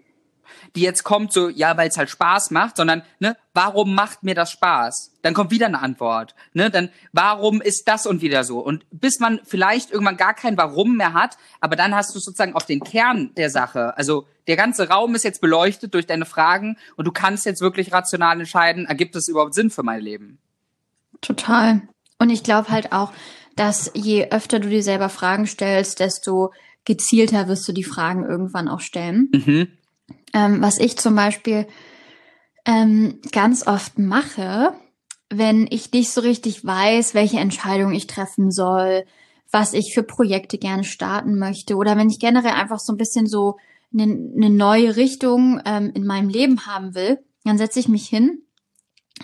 die 0.75 0.81
jetzt 0.81 1.03
kommt, 1.03 1.33
so, 1.33 1.49
ja, 1.49 1.77
weil 1.77 1.89
es 1.89 1.97
halt 1.97 2.09
Spaß 2.09 2.51
macht, 2.51 2.77
sondern, 2.77 3.03
ne, 3.19 3.35
warum 3.53 3.93
macht 3.93 4.23
mir 4.23 4.35
das 4.35 4.51
Spaß? 4.51 5.11
Dann 5.21 5.33
kommt 5.33 5.51
wieder 5.51 5.67
eine 5.67 5.81
Antwort, 5.81 6.35
ne, 6.53 6.69
dann, 6.69 6.89
warum 7.11 7.61
ist 7.61 7.87
das 7.87 8.05
und 8.05 8.21
wieder 8.21 8.43
so? 8.43 8.59
Und 8.59 8.85
bis 8.91 9.19
man 9.19 9.39
vielleicht 9.43 9.91
irgendwann 9.91 10.17
gar 10.17 10.33
kein 10.33 10.57
Warum 10.57 10.97
mehr 10.97 11.13
hat, 11.13 11.37
aber 11.59 11.75
dann 11.75 11.95
hast 11.95 12.15
du 12.15 12.19
sozusagen 12.19 12.53
auf 12.53 12.65
den 12.65 12.79
Kern 12.81 13.31
der 13.35 13.49
Sache, 13.49 13.97
also 13.97 14.27
der 14.47 14.55
ganze 14.55 14.89
Raum 14.89 15.15
ist 15.15 15.23
jetzt 15.23 15.41
beleuchtet 15.41 15.93
durch 15.93 16.07
deine 16.07 16.25
Fragen 16.25 16.77
und 16.95 17.05
du 17.05 17.11
kannst 17.11 17.45
jetzt 17.45 17.61
wirklich 17.61 17.91
rational 17.93 18.39
entscheiden, 18.39 18.85
ergibt 18.85 19.15
es 19.15 19.27
überhaupt 19.27 19.53
Sinn 19.53 19.69
für 19.69 19.83
mein 19.83 20.01
Leben? 20.01 20.39
Total. 21.21 21.81
Und 22.17 22.29
ich 22.29 22.43
glaube 22.43 22.69
halt 22.69 22.91
auch, 22.91 23.13
dass 23.55 23.91
je 23.93 24.29
öfter 24.31 24.59
du 24.59 24.69
dir 24.69 24.83
selber 24.83 25.09
Fragen 25.09 25.45
stellst, 25.45 25.99
desto 25.99 26.51
gezielter 26.85 27.47
wirst 27.47 27.67
du 27.67 27.73
die 27.73 27.83
Fragen 27.83 28.25
irgendwann 28.25 28.67
auch 28.67 28.79
stellen. 28.79 29.29
Mhm. 29.33 29.67
Ähm, 30.33 30.61
was 30.61 30.77
ich 30.77 30.97
zum 30.97 31.15
Beispiel 31.15 31.67
ähm, 32.65 33.19
ganz 33.31 33.65
oft 33.65 33.97
mache, 33.97 34.73
wenn 35.29 35.67
ich 35.69 35.91
nicht 35.91 36.11
so 36.11 36.21
richtig 36.21 36.65
weiß, 36.65 37.13
welche 37.13 37.39
Entscheidung 37.39 37.93
ich 37.93 38.07
treffen 38.07 38.51
soll, 38.51 39.05
was 39.51 39.73
ich 39.73 39.93
für 39.93 40.03
Projekte 40.03 40.57
gerne 40.57 40.83
starten 40.83 41.37
möchte 41.37 41.75
oder 41.75 41.97
wenn 41.97 42.09
ich 42.09 42.19
generell 42.19 42.51
einfach 42.51 42.79
so 42.79 42.93
ein 42.93 42.97
bisschen 42.97 43.27
so 43.27 43.57
eine, 43.91 44.03
eine 44.03 44.49
neue 44.49 44.95
Richtung 44.95 45.61
ähm, 45.65 45.91
in 45.93 46.05
meinem 46.05 46.29
Leben 46.29 46.65
haben 46.65 46.93
will, 46.93 47.19
dann 47.43 47.57
setze 47.57 47.79
ich 47.79 47.87
mich 47.87 48.07
hin 48.07 48.43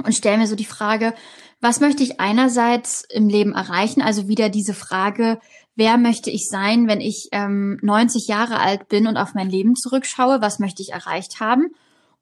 und 0.03 0.15
stelle 0.15 0.37
mir 0.37 0.47
so 0.47 0.55
die 0.55 0.65
Frage, 0.65 1.13
was 1.61 1.79
möchte 1.79 2.03
ich 2.03 2.19
einerseits 2.19 3.03
im 3.09 3.29
Leben 3.29 3.53
erreichen? 3.53 4.01
Also 4.01 4.27
wieder 4.27 4.49
diese 4.49 4.73
Frage, 4.73 5.39
wer 5.75 5.97
möchte 5.97 6.29
ich 6.29 6.47
sein, 6.49 6.87
wenn 6.87 7.01
ich 7.01 7.29
ähm, 7.31 7.79
90 7.81 8.27
Jahre 8.27 8.59
alt 8.59 8.87
bin 8.87 9.07
und 9.07 9.17
auf 9.17 9.33
mein 9.33 9.49
Leben 9.49 9.75
zurückschaue? 9.75 10.41
Was 10.41 10.59
möchte 10.59 10.81
ich 10.81 10.91
erreicht 10.91 11.39
haben? 11.39 11.71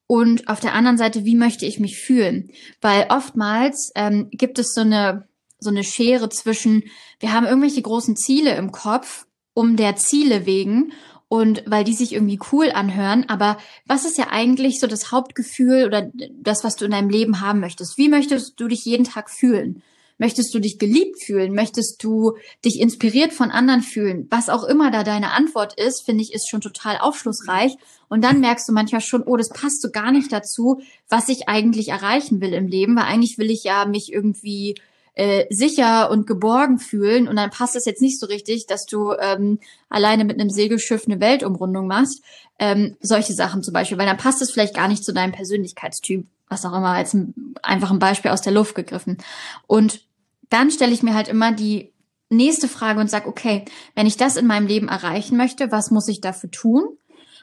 Und 0.06 0.48
auf 0.48 0.60
der 0.60 0.74
anderen 0.74 0.98
Seite, 0.98 1.24
wie 1.24 1.36
möchte 1.36 1.64
ich 1.64 1.80
mich 1.80 1.98
fühlen? 1.98 2.50
Weil 2.80 3.06
oftmals 3.08 3.90
ähm, 3.94 4.28
gibt 4.30 4.58
es 4.58 4.74
so 4.74 4.82
eine, 4.82 5.26
so 5.58 5.70
eine 5.70 5.84
Schere 5.84 6.28
zwischen, 6.28 6.84
wir 7.20 7.32
haben 7.32 7.46
irgendwelche 7.46 7.80
großen 7.80 8.16
Ziele 8.16 8.54
im 8.56 8.70
Kopf, 8.70 9.26
um 9.54 9.76
der 9.76 9.96
Ziele 9.96 10.46
wegen 10.46 10.92
und 11.28 11.62
weil 11.66 11.84
die 11.84 11.94
sich 11.94 12.12
irgendwie 12.12 12.38
cool 12.52 12.70
anhören. 12.70 13.24
Aber 13.28 13.56
was 13.86 14.04
ist 14.04 14.18
ja 14.18 14.26
eigentlich 14.30 14.78
so 14.78 14.86
das 14.86 15.10
Hauptgefühl 15.10 15.86
oder 15.86 16.10
das, 16.32 16.64
was 16.64 16.76
du 16.76 16.84
in 16.84 16.90
deinem 16.90 17.08
Leben 17.08 17.40
haben 17.40 17.60
möchtest? 17.60 17.96
Wie 17.96 18.08
möchtest 18.08 18.60
du 18.60 18.68
dich 18.68 18.84
jeden 18.84 19.04
Tag 19.04 19.30
fühlen? 19.30 19.82
Möchtest 20.16 20.54
du 20.54 20.60
dich 20.60 20.78
geliebt 20.78 21.22
fühlen? 21.24 21.54
Möchtest 21.54 22.02
du 22.02 22.34
dich 22.64 22.80
inspiriert 22.80 23.32
von 23.32 23.50
anderen 23.50 23.82
fühlen? 23.82 24.28
Was 24.30 24.48
auch 24.48 24.62
immer 24.62 24.90
da 24.90 25.02
deine 25.02 25.32
Antwort 25.32 25.78
ist, 25.78 26.02
finde 26.04 26.22
ich, 26.22 26.32
ist 26.32 26.48
schon 26.48 26.60
total 26.60 26.98
aufschlussreich. 26.98 27.76
Und 28.08 28.22
dann 28.22 28.38
merkst 28.38 28.68
du 28.68 28.72
manchmal 28.72 29.00
schon, 29.00 29.24
oh, 29.24 29.36
das 29.36 29.48
passt 29.48 29.82
so 29.82 29.90
gar 29.90 30.12
nicht 30.12 30.32
dazu, 30.32 30.80
was 31.08 31.28
ich 31.28 31.48
eigentlich 31.48 31.88
erreichen 31.88 32.40
will 32.40 32.52
im 32.52 32.68
Leben, 32.68 32.94
weil 32.96 33.04
eigentlich 33.04 33.38
will 33.38 33.50
ich 33.50 33.64
ja 33.64 33.86
mich 33.86 34.12
irgendwie 34.12 34.76
äh, 35.14 35.46
sicher 35.50 36.10
und 36.10 36.26
geborgen 36.26 36.78
fühlen 36.78 37.28
und 37.28 37.36
dann 37.36 37.50
passt 37.50 37.76
es 37.76 37.84
jetzt 37.84 38.02
nicht 38.02 38.18
so 38.18 38.26
richtig, 38.26 38.66
dass 38.66 38.84
du 38.84 39.12
ähm, 39.12 39.60
alleine 39.88 40.24
mit 40.24 40.40
einem 40.40 40.50
Segelschiff 40.50 41.06
eine 41.06 41.20
Weltumrundung 41.20 41.86
machst. 41.86 42.22
Ähm, 42.58 42.96
solche 43.00 43.32
Sachen 43.32 43.62
zum 43.62 43.74
Beispiel, 43.74 43.98
weil 43.98 44.06
dann 44.06 44.16
passt 44.16 44.42
es 44.42 44.50
vielleicht 44.50 44.74
gar 44.74 44.88
nicht 44.88 45.04
zu 45.04 45.12
deinem 45.12 45.32
Persönlichkeitstyp, 45.32 46.26
was 46.48 46.64
auch 46.64 46.76
immer, 46.76 46.90
als 46.90 47.14
ein, 47.14 47.54
einfach 47.62 47.90
ein 47.90 47.98
Beispiel 47.98 48.30
aus 48.30 48.42
der 48.42 48.52
Luft 48.52 48.74
gegriffen. 48.74 49.18
Und 49.66 50.04
dann 50.50 50.70
stelle 50.70 50.92
ich 50.92 51.02
mir 51.02 51.14
halt 51.14 51.28
immer 51.28 51.52
die 51.52 51.92
nächste 52.28 52.68
Frage 52.68 53.00
und 53.00 53.10
sage, 53.10 53.28
okay, 53.28 53.64
wenn 53.94 54.06
ich 54.06 54.16
das 54.16 54.36
in 54.36 54.46
meinem 54.46 54.66
Leben 54.66 54.88
erreichen 54.88 55.36
möchte, 55.36 55.70
was 55.70 55.90
muss 55.90 56.08
ich 56.08 56.20
dafür 56.20 56.50
tun? 56.50 56.82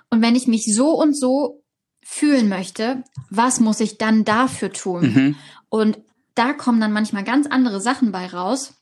Und 0.09 0.21
wenn 0.21 0.35
ich 0.35 0.47
mich 0.47 0.73
so 0.73 0.91
und 0.91 1.17
so 1.17 1.61
fühlen 2.03 2.49
möchte, 2.49 3.03
was 3.29 3.59
muss 3.59 3.79
ich 3.79 3.97
dann 3.97 4.25
dafür 4.25 4.73
tun? 4.73 5.01
Mhm. 5.01 5.35
Und 5.69 5.97
da 6.35 6.53
kommen 6.53 6.81
dann 6.81 6.93
manchmal 6.93 7.23
ganz 7.23 7.47
andere 7.47 7.81
Sachen 7.81 8.11
bei 8.11 8.27
raus. 8.27 8.73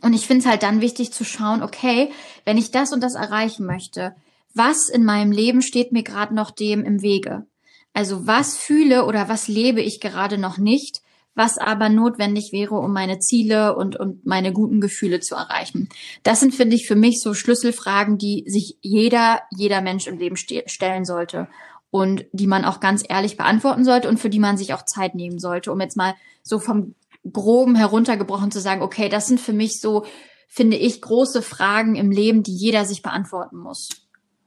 Und 0.00 0.12
ich 0.12 0.26
finde 0.26 0.44
es 0.44 0.50
halt 0.50 0.62
dann 0.62 0.80
wichtig 0.80 1.12
zu 1.12 1.24
schauen, 1.24 1.62
okay, 1.62 2.10
wenn 2.44 2.58
ich 2.58 2.70
das 2.70 2.92
und 2.92 3.02
das 3.02 3.14
erreichen 3.14 3.66
möchte, 3.66 4.14
was 4.54 4.88
in 4.88 5.04
meinem 5.04 5.32
Leben 5.32 5.62
steht 5.62 5.92
mir 5.92 6.02
gerade 6.02 6.34
noch 6.34 6.50
dem 6.50 6.84
im 6.84 7.02
Wege? 7.02 7.46
Also 7.92 8.26
was 8.26 8.56
fühle 8.56 9.06
oder 9.06 9.28
was 9.28 9.48
lebe 9.48 9.80
ich 9.80 10.00
gerade 10.00 10.38
noch 10.38 10.58
nicht, 10.58 11.02
was 11.34 11.58
aber 11.58 11.88
notwendig 11.88 12.50
wäre, 12.52 12.74
um 12.74 12.92
meine 12.92 13.18
Ziele 13.18 13.74
und, 13.74 13.98
und 13.98 14.26
meine 14.26 14.52
guten 14.52 14.80
Gefühle 14.80 15.20
zu 15.20 15.34
erreichen. 15.34 15.88
Das 16.22 16.40
sind, 16.40 16.54
finde 16.54 16.76
ich, 16.76 16.86
für 16.86 16.96
mich 16.96 17.20
so 17.20 17.32
Schlüsselfragen, 17.34 18.18
die 18.18 18.44
sich 18.46 18.76
jeder, 18.82 19.40
jeder 19.50 19.80
Mensch 19.80 20.06
im 20.06 20.18
Leben 20.18 20.36
stellen 20.36 21.04
sollte 21.04 21.48
und 21.92 22.24
die 22.32 22.46
man 22.46 22.64
auch 22.64 22.80
ganz 22.80 23.04
ehrlich 23.06 23.36
beantworten 23.36 23.84
sollte 23.84 24.08
und 24.08 24.18
für 24.18 24.30
die 24.30 24.38
man 24.38 24.56
sich 24.56 24.72
auch 24.72 24.82
Zeit 24.82 25.14
nehmen 25.14 25.38
sollte, 25.38 25.70
um 25.70 25.78
jetzt 25.78 25.96
mal 25.96 26.14
so 26.42 26.58
vom 26.58 26.94
groben 27.30 27.74
heruntergebrochen 27.76 28.50
zu 28.50 28.60
sagen, 28.60 28.80
okay, 28.80 29.10
das 29.10 29.26
sind 29.26 29.38
für 29.38 29.52
mich 29.52 29.78
so, 29.78 30.06
finde 30.48 30.78
ich, 30.78 31.02
große 31.02 31.42
Fragen 31.42 31.94
im 31.94 32.10
Leben, 32.10 32.42
die 32.42 32.56
jeder 32.56 32.86
sich 32.86 33.02
beantworten 33.02 33.58
muss. 33.58 33.90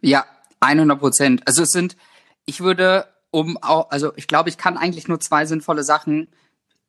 Ja, 0.01 0.25
100 0.59 0.99
Prozent. 0.99 1.41
Also 1.45 1.61
es 1.61 1.69
sind, 1.69 1.95
ich 2.45 2.61
würde 2.61 3.05
um 3.29 3.57
auch, 3.61 3.91
also 3.91 4.11
ich 4.15 4.27
glaube, 4.27 4.49
ich 4.49 4.57
kann 4.57 4.75
eigentlich 4.75 5.07
nur 5.07 5.19
zwei 5.19 5.45
sinnvolle 5.45 5.83
Sachen 5.83 6.29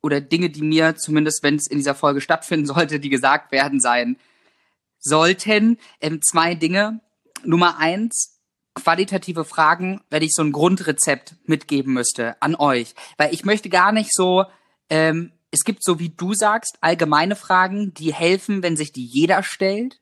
oder 0.01 0.21
Dinge, 0.21 0.49
die 0.49 0.63
mir 0.63 0.95
zumindest, 0.95 1.43
wenn 1.43 1.57
es 1.57 1.67
in 1.67 1.77
dieser 1.77 1.93
Folge 1.93 2.19
stattfinden 2.19 2.65
sollte, 2.73 2.99
die 2.99 3.09
gesagt 3.09 3.51
werden 3.51 3.79
sein 3.79 4.17
sollten. 4.97 5.77
Ähm, 6.01 6.19
zwei 6.23 6.55
Dinge. 6.55 6.99
Nummer 7.43 7.77
eins, 7.77 8.36
qualitative 8.77 9.45
Fragen, 9.45 10.01
wenn 10.09 10.23
ich 10.23 10.33
so 10.33 10.43
ein 10.43 10.51
Grundrezept 10.51 11.35
mitgeben 11.45 11.93
müsste 11.93 12.41
an 12.41 12.55
euch. 12.55 12.95
Weil 13.17 13.33
ich 13.33 13.45
möchte 13.45 13.69
gar 13.69 13.91
nicht 13.91 14.13
so, 14.13 14.45
ähm, 14.89 15.31
es 15.51 15.63
gibt 15.63 15.83
so 15.83 15.99
wie 15.99 16.09
du 16.09 16.33
sagst, 16.33 16.77
allgemeine 16.81 17.35
Fragen, 17.35 17.93
die 17.93 18.13
helfen, 18.13 18.63
wenn 18.63 18.77
sich 18.77 18.91
die 18.91 19.05
jeder 19.05 19.43
stellt. 19.43 19.99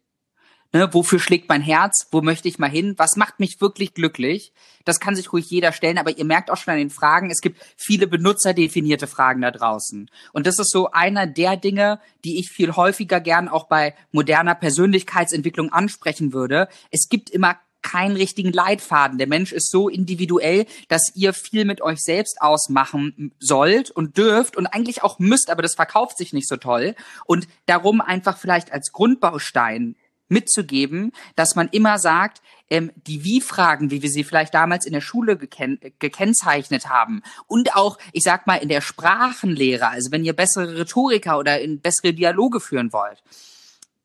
Ne, 0.74 0.94
wofür 0.94 1.20
schlägt 1.20 1.48
mein 1.48 1.62
Herz? 1.62 2.10
Wo 2.12 2.22
möchte 2.22 2.50
ich 2.50 2.60
mal 2.60 2.70
hin? 2.70 2.96
Was 2.98 3.16
macht 3.16 3.40
mich 3.40 3.62
wirklich 3.62 3.94
glücklich? 3.94 4.52
Das 4.84 5.00
kann 5.00 5.16
sich 5.16 5.32
ruhig 5.32 5.50
jeder 5.50 5.72
stellen, 5.72 5.98
aber 5.98 6.18
ihr 6.18 6.26
merkt 6.26 6.52
auch 6.52 6.58
schon 6.58 6.74
an 6.74 6.80
den 6.80 6.90
Fragen, 6.90 7.32
es 7.32 7.40
gibt 7.40 7.62
viele 7.78 8.08
benutzerdefinierte 8.08 9.08
Fragen 9.08 9.40
da 9.40 9.52
draußen. 9.52 10.10
Und 10.34 10.48
das 10.48 10.60
ist 10.60 10.72
so 10.72 10.92
einer 10.92 11.28
der 11.28 11.56
Dinge, 11.56 12.02
die 12.26 12.40
ich 12.40 12.50
viel 12.50 12.76
häufiger 12.76 13.22
gern 13.22 13.48
auch 13.48 13.68
bei 13.68 13.96
moderner 14.12 14.54
Persönlichkeitsentwicklung 14.54 15.72
ansprechen 15.72 16.34
würde. 16.34 16.68
Es 16.92 17.08
gibt 17.08 17.30
immer 17.30 17.58
keinen 17.86 18.16
richtigen 18.16 18.52
Leitfaden. 18.52 19.18
Der 19.18 19.28
Mensch 19.28 19.52
ist 19.52 19.70
so 19.70 19.90
individuell, 19.90 20.66
dass 20.88 21.12
ihr 21.14 21.34
viel 21.34 21.66
mit 21.66 21.82
euch 21.82 22.00
selbst 22.00 22.42
ausmachen 22.42 23.32
sollt 23.40 23.92
und 23.92 24.18
dürft 24.18 24.58
und 24.58 24.68
eigentlich 24.68 25.04
auch 25.04 25.20
müsst, 25.20 25.50
aber 25.50 25.62
das 25.62 25.76
verkauft 25.76 26.18
sich 26.18 26.34
nicht 26.34 26.48
so 26.48 26.58
toll. 26.58 26.96
Und 27.26 27.48
darum 27.68 28.02
einfach 28.02 28.38
vielleicht 28.38 28.72
als 28.72 28.92
Grundbaustein 28.92 29.96
mitzugeben, 30.28 31.12
dass 31.36 31.56
man 31.56 31.70
immer 31.70 32.00
sagt, 32.00 32.42
ähm, 32.72 32.92
die 32.96 33.24
Wie-Fragen, 33.24 33.92
wie 33.92 34.02
wir 34.02 34.10
sie 34.10 34.24
vielleicht 34.24 34.56
damals 34.56 34.88
in 34.88 34.94
der 34.94 35.02
Schule 35.02 35.38
geken 35.38 35.80
gekennzeichnet 36.00 36.90
haben 36.90 37.22
und 37.46 37.76
auch, 37.76 38.00
ich 38.12 38.24
sag 38.24 38.48
mal, 38.48 38.56
in 38.56 38.70
der 38.70 38.82
Sprachenlehre, 38.82 39.90
also 39.90 40.12
wenn 40.12 40.26
ihr 40.26 40.34
bessere 40.34 40.80
Rhetoriker 40.80 41.38
oder 41.38 41.62
in 41.62 41.80
bessere 41.80 42.14
Dialoge 42.14 42.60
führen 42.60 42.92
wollt, 42.92 43.22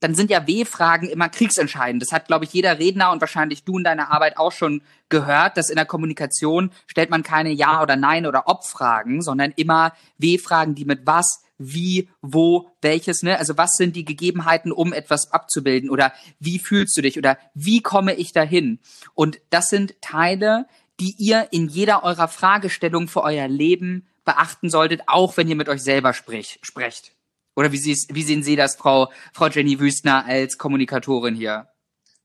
dann 0.00 0.14
sind 0.14 0.30
ja 0.30 0.46
W-Fragen 0.46 1.08
immer 1.08 1.28
kriegsentscheidend. 1.28 2.02
Das 2.02 2.12
hat, 2.12 2.26
glaube 2.26 2.44
ich, 2.44 2.52
jeder 2.52 2.78
Redner 2.78 3.12
und 3.12 3.20
wahrscheinlich 3.20 3.64
du 3.64 3.78
in 3.78 3.84
deiner 3.84 4.10
Arbeit 4.10 4.38
auch 4.38 4.52
schon 4.52 4.82
gehört, 5.08 5.56
dass 5.56 5.70
in 5.70 5.76
der 5.76 5.84
Kommunikation 5.84 6.72
stellt 6.86 7.10
man 7.10 7.22
keine 7.22 7.50
Ja- 7.50 7.82
oder 7.82 7.96
Nein- 7.96 8.26
oder 8.26 8.48
Ob-Fragen, 8.48 9.22
sondern 9.22 9.52
immer 9.56 9.92
W-Fragen, 10.18 10.74
die 10.74 10.84
mit 10.84 11.06
was, 11.06 11.42
wie, 11.58 12.08
wo, 12.22 12.70
welches, 12.80 13.22
ne? 13.22 13.38
Also 13.38 13.58
was 13.58 13.72
sind 13.76 13.94
die 13.94 14.06
Gegebenheiten, 14.06 14.72
um 14.72 14.94
etwas 14.94 15.30
abzubilden? 15.30 15.90
Oder 15.90 16.12
wie 16.38 16.58
fühlst 16.58 16.96
du 16.96 17.02
dich? 17.02 17.18
Oder 17.18 17.36
wie 17.54 17.82
komme 17.82 18.14
ich 18.14 18.32
dahin? 18.32 18.78
Und 19.14 19.40
das 19.50 19.68
sind 19.68 20.00
Teile, 20.00 20.66
die 21.00 21.14
ihr 21.18 21.48
in 21.50 21.68
jeder 21.68 22.02
eurer 22.02 22.28
Fragestellung 22.28 23.08
für 23.08 23.22
euer 23.22 23.46
Leben 23.46 24.06
beachten 24.24 24.70
solltet, 24.70 25.02
auch 25.06 25.36
wenn 25.36 25.48
ihr 25.48 25.56
mit 25.56 25.68
euch 25.68 25.82
selber 25.82 26.14
sprich, 26.14 26.58
sprecht. 26.62 27.12
Oder 27.60 27.72
wie, 27.72 27.78
wie 27.78 28.22
sehen 28.22 28.42
Sie 28.42 28.56
das, 28.56 28.76
Frau, 28.76 29.12
Frau 29.34 29.48
Jenny 29.48 29.78
Wüstner, 29.78 30.24
als 30.24 30.56
Kommunikatorin 30.56 31.34
hier? 31.34 31.66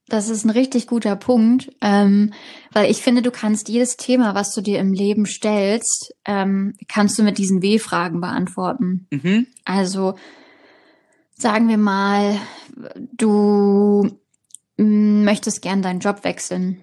Das 0.08 0.30
ist 0.30 0.46
ein 0.46 0.50
richtig 0.50 0.88
guter 0.88 1.18
Punkt, 1.18 1.74
ähm, 1.82 2.32
weil 2.72 2.90
ich 2.90 3.02
finde, 3.02 3.22
du 3.22 3.32
kannst 3.32 3.68
jedes 3.68 3.98
Thema, 3.98 4.34
was 4.34 4.54
du 4.54 4.62
dir 4.62 4.80
im 4.80 4.94
Leben 4.94 5.26
stellst, 5.26 6.14
ähm, 6.24 6.74
kannst 6.88 7.20
du 7.20 7.24
mit 7.24 7.38
diesen 7.38 7.62
W-Fragen 7.62 8.22
beantworten. 8.22 9.08
Mhm. 9.12 9.48
Also 9.66 10.16
sagen 11.34 11.68
wir 11.68 11.80
mal, 11.80 12.40
du 12.96 14.18
möchtest 14.78 15.62
gern 15.62 15.82
deinen 15.82 16.00
Job 16.00 16.24
wechseln. 16.24 16.80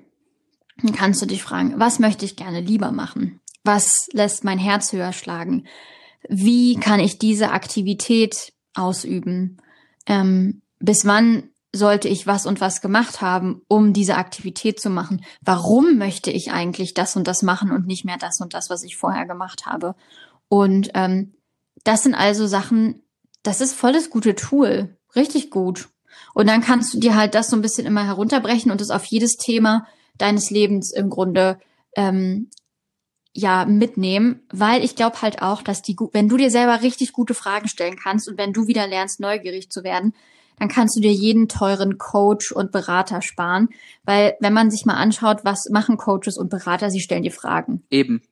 Dann 0.82 0.92
kannst 0.92 1.22
du 1.22 1.26
dich 1.26 1.42
fragen, 1.42 1.72
was 1.78 1.98
möchte 1.98 2.26
ich 2.26 2.36
gerne 2.36 2.60
lieber 2.60 2.92
machen? 2.92 3.40
Was 3.64 4.08
lässt 4.12 4.44
mein 4.44 4.58
Herz 4.58 4.92
höher 4.92 5.14
schlagen? 5.14 5.64
Wie 6.28 6.76
kann 6.76 7.00
ich 7.00 7.18
diese 7.18 7.50
Aktivität 7.50 8.52
ausüben? 8.74 9.58
Ähm, 10.06 10.62
bis 10.78 11.04
wann 11.04 11.50
sollte 11.74 12.08
ich 12.08 12.26
was 12.26 12.44
und 12.44 12.60
was 12.60 12.80
gemacht 12.80 13.20
haben, 13.22 13.62
um 13.66 13.92
diese 13.92 14.16
Aktivität 14.16 14.78
zu 14.78 14.90
machen? 14.90 15.24
Warum 15.40 15.96
möchte 15.96 16.30
ich 16.30 16.52
eigentlich 16.52 16.92
das 16.94 17.16
und 17.16 17.26
das 17.26 17.42
machen 17.42 17.70
und 17.70 17.86
nicht 17.86 18.04
mehr 18.04 18.18
das 18.18 18.40
und 18.40 18.52
das, 18.52 18.68
was 18.68 18.82
ich 18.82 18.96
vorher 18.96 19.26
gemacht 19.26 19.64
habe? 19.66 19.94
Und 20.48 20.90
ähm, 20.94 21.32
das 21.84 22.02
sind 22.02 22.14
also 22.14 22.46
Sachen, 22.46 23.02
das 23.42 23.60
ist 23.60 23.72
voll 23.72 23.92
das 23.92 24.10
gute 24.10 24.34
Tool, 24.34 24.96
richtig 25.16 25.50
gut. 25.50 25.88
Und 26.34 26.46
dann 26.46 26.60
kannst 26.60 26.92
du 26.92 27.00
dir 27.00 27.16
halt 27.16 27.34
das 27.34 27.48
so 27.48 27.56
ein 27.56 27.62
bisschen 27.62 27.86
immer 27.86 28.04
herunterbrechen 28.04 28.70
und 28.70 28.80
es 28.80 28.90
auf 28.90 29.04
jedes 29.06 29.36
Thema 29.36 29.86
deines 30.18 30.50
Lebens 30.50 30.92
im 30.92 31.08
Grunde 31.08 31.58
ähm, 31.96 32.50
ja 33.34 33.64
mitnehmen, 33.64 34.42
weil 34.52 34.84
ich 34.84 34.94
glaube 34.94 35.22
halt 35.22 35.42
auch, 35.42 35.62
dass 35.62 35.82
die, 35.82 35.96
wenn 36.12 36.28
du 36.28 36.36
dir 36.36 36.50
selber 36.50 36.82
richtig 36.82 37.12
gute 37.12 37.34
Fragen 37.34 37.68
stellen 37.68 37.96
kannst 37.96 38.28
und 38.28 38.38
wenn 38.38 38.52
du 38.52 38.66
wieder 38.66 38.86
lernst, 38.86 39.20
neugierig 39.20 39.70
zu 39.70 39.84
werden, 39.84 40.14
dann 40.58 40.68
kannst 40.68 40.96
du 40.96 41.00
dir 41.00 41.12
jeden 41.12 41.48
teuren 41.48 41.98
Coach 41.98 42.52
und 42.52 42.72
Berater 42.72 43.22
sparen, 43.22 43.68
weil 44.04 44.36
wenn 44.40 44.52
man 44.52 44.70
sich 44.70 44.84
mal 44.84 44.96
anschaut, 44.96 45.40
was 45.44 45.68
machen 45.70 45.96
Coaches 45.96 46.36
und 46.36 46.50
Berater, 46.50 46.90
sie 46.90 47.00
stellen 47.00 47.22
dir 47.22 47.32
Fragen. 47.32 47.82
Eben. 47.90 48.22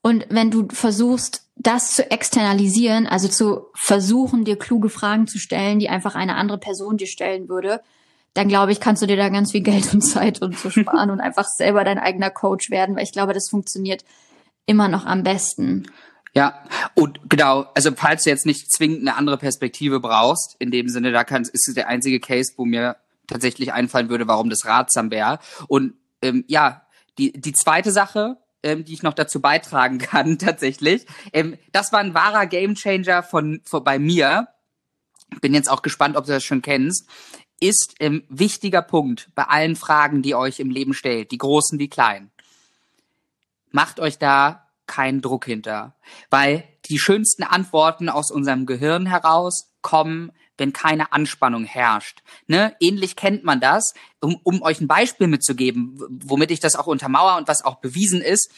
Und 0.00 0.26
wenn 0.30 0.50
du 0.50 0.68
versuchst, 0.70 1.44
das 1.56 1.94
zu 1.94 2.10
externalisieren, 2.10 3.06
also 3.06 3.28
zu 3.28 3.66
versuchen, 3.74 4.44
dir 4.44 4.56
kluge 4.56 4.88
Fragen 4.88 5.26
zu 5.26 5.38
stellen, 5.38 5.80
die 5.80 5.88
einfach 5.88 6.14
eine 6.14 6.36
andere 6.36 6.58
Person 6.58 6.96
dir 6.96 7.08
stellen 7.08 7.48
würde, 7.48 7.82
dann 8.34 8.48
glaube 8.48 8.72
ich, 8.72 8.80
kannst 8.80 9.02
du 9.02 9.06
dir 9.06 9.16
da 9.16 9.28
ganz 9.28 9.52
viel 9.52 9.62
Geld 9.62 9.92
und 9.92 10.02
Zeit 10.02 10.42
und 10.42 10.58
so 10.58 10.70
sparen 10.70 11.10
und 11.10 11.20
einfach 11.20 11.46
selber 11.46 11.84
dein 11.84 11.98
eigener 11.98 12.30
Coach 12.30 12.70
werden, 12.70 12.96
weil 12.96 13.04
ich 13.04 13.12
glaube, 13.12 13.32
das 13.32 13.48
funktioniert 13.50 14.04
immer 14.66 14.88
noch 14.88 15.06
am 15.06 15.22
besten. 15.22 15.86
Ja, 16.34 16.62
und 16.94 17.20
genau, 17.28 17.66
also 17.74 17.90
falls 17.96 18.24
du 18.24 18.30
jetzt 18.30 18.46
nicht 18.46 18.70
zwingend 18.70 19.00
eine 19.00 19.16
andere 19.16 19.38
Perspektive 19.38 19.98
brauchst, 19.98 20.56
in 20.58 20.70
dem 20.70 20.88
Sinne, 20.88 21.10
da 21.10 21.24
kann, 21.24 21.42
ist 21.42 21.66
es 21.68 21.74
der 21.74 21.88
einzige 21.88 22.20
Case, 22.20 22.52
wo 22.56 22.64
mir 22.64 22.96
tatsächlich 23.26 23.72
einfallen 23.72 24.08
würde, 24.08 24.28
warum 24.28 24.50
das 24.50 24.64
ratsam 24.64 25.10
wäre. 25.10 25.38
Und 25.68 25.94
ähm, 26.22 26.44
ja, 26.46 26.82
die, 27.18 27.32
die 27.32 27.52
zweite 27.52 27.92
Sache, 27.92 28.36
ähm, 28.62 28.84
die 28.84 28.92
ich 28.92 29.02
noch 29.02 29.14
dazu 29.14 29.40
beitragen 29.40 29.98
kann, 29.98 30.38
tatsächlich, 30.38 31.06
ähm, 31.32 31.56
das 31.72 31.92
war 31.92 32.00
ein 32.00 32.14
wahrer 32.14 32.46
Gamechanger 32.46 33.22
von, 33.22 33.60
von 33.64 33.82
bei 33.82 33.98
mir. 33.98 34.48
Bin 35.40 35.54
jetzt 35.54 35.70
auch 35.70 35.82
gespannt, 35.82 36.16
ob 36.16 36.24
du 36.24 36.32
das 36.32 36.44
schon 36.44 36.62
kennst 36.62 37.08
ist 37.60 37.94
ähm, 38.00 38.24
wichtiger 38.28 38.82
Punkt 38.82 39.30
bei 39.34 39.44
allen 39.44 39.76
Fragen, 39.76 40.22
die 40.22 40.34
euch 40.34 40.60
im 40.60 40.70
Leben 40.70 40.94
stellt, 40.94 41.30
die 41.30 41.38
großen 41.38 41.78
wie 41.78 41.88
kleinen. 41.88 42.30
Macht 43.70 44.00
euch 44.00 44.18
da 44.18 44.68
keinen 44.86 45.20
Druck 45.20 45.44
hinter, 45.44 45.94
weil 46.30 46.64
die 46.86 46.98
schönsten 46.98 47.42
Antworten 47.42 48.08
aus 48.08 48.30
unserem 48.30 48.66
Gehirn 48.66 49.06
heraus 49.06 49.70
kommen, 49.82 50.32
wenn 50.56 50.72
keine 50.72 51.12
Anspannung 51.12 51.64
herrscht. 51.64 52.22
Ne? 52.46 52.74
Ähnlich 52.80 53.14
kennt 53.14 53.44
man 53.44 53.60
das, 53.60 53.94
um, 54.20 54.40
um 54.42 54.62
euch 54.62 54.80
ein 54.80 54.88
Beispiel 54.88 55.28
mitzugeben, 55.28 56.00
womit 56.24 56.50
ich 56.50 56.60
das 56.60 56.74
auch 56.74 56.86
untermauer 56.86 57.36
und 57.36 57.46
was 57.46 57.64
auch 57.64 57.76
bewiesen 57.76 58.20
ist. 58.20 58.50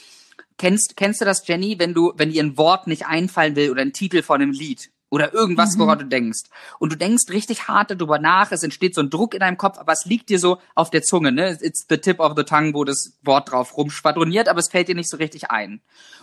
Kennst, 0.57 0.97
kennst 0.97 1.21
du 1.21 1.25
das, 1.25 1.47
Jenny, 1.47 1.79
wenn 1.79 1.95
du, 1.95 2.13
wenn 2.17 2.31
dir 2.31 2.43
ein 2.43 2.57
Wort 2.57 2.87
nicht 2.87 3.07
einfallen 3.07 3.57
will 3.57 3.71
oder 3.71 3.83
ein 3.83 3.93
Titel 3.93 4.23
von 4.23 4.41
einem 4.41 4.53
Lied? 4.53 4.91
Oder 5.11 5.35
irgendwas, 5.35 5.77
mhm. 5.77 5.81
woran 5.81 5.99
du 5.99 6.07
denkst. 6.07 6.45
Und 6.79 6.93
du 6.93 6.97
denkst 6.97 7.25
richtig 7.31 7.69
hart 7.69 7.91
darüber 7.91 8.19
nach, 8.19 8.53
es 8.53 8.63
entsteht 8.63 8.95
so 8.95 9.03
ein 9.03 9.11
Druck 9.11 9.35
in 9.35 9.41
deinem 9.41 9.59
Kopf, 9.59 9.79
aber 9.79 9.93
es 9.93 10.07
liegt 10.07 10.31
dir 10.31 10.39
so 10.39 10.59
auf 10.75 10.91
der 10.91 11.03
Zunge, 11.03 11.33
ne? 11.33 11.59
It's 11.61 11.87
the 11.89 11.99
tip 11.99 12.21
of 12.21 12.33
the 12.37 12.45
tongue, 12.45 12.73
wo 12.75 12.85
das 12.85 13.19
Wort 13.23 13.51
drauf 13.51 13.77
rumschwadroniert, 13.77 14.49
aber 14.49 14.61
es 14.61 14.69
fällt 14.69 14.89
dir 14.89 14.95
nicht 14.95 15.11
so 15.11 15.19
richtig 15.19 15.51
ein. 15.51 15.81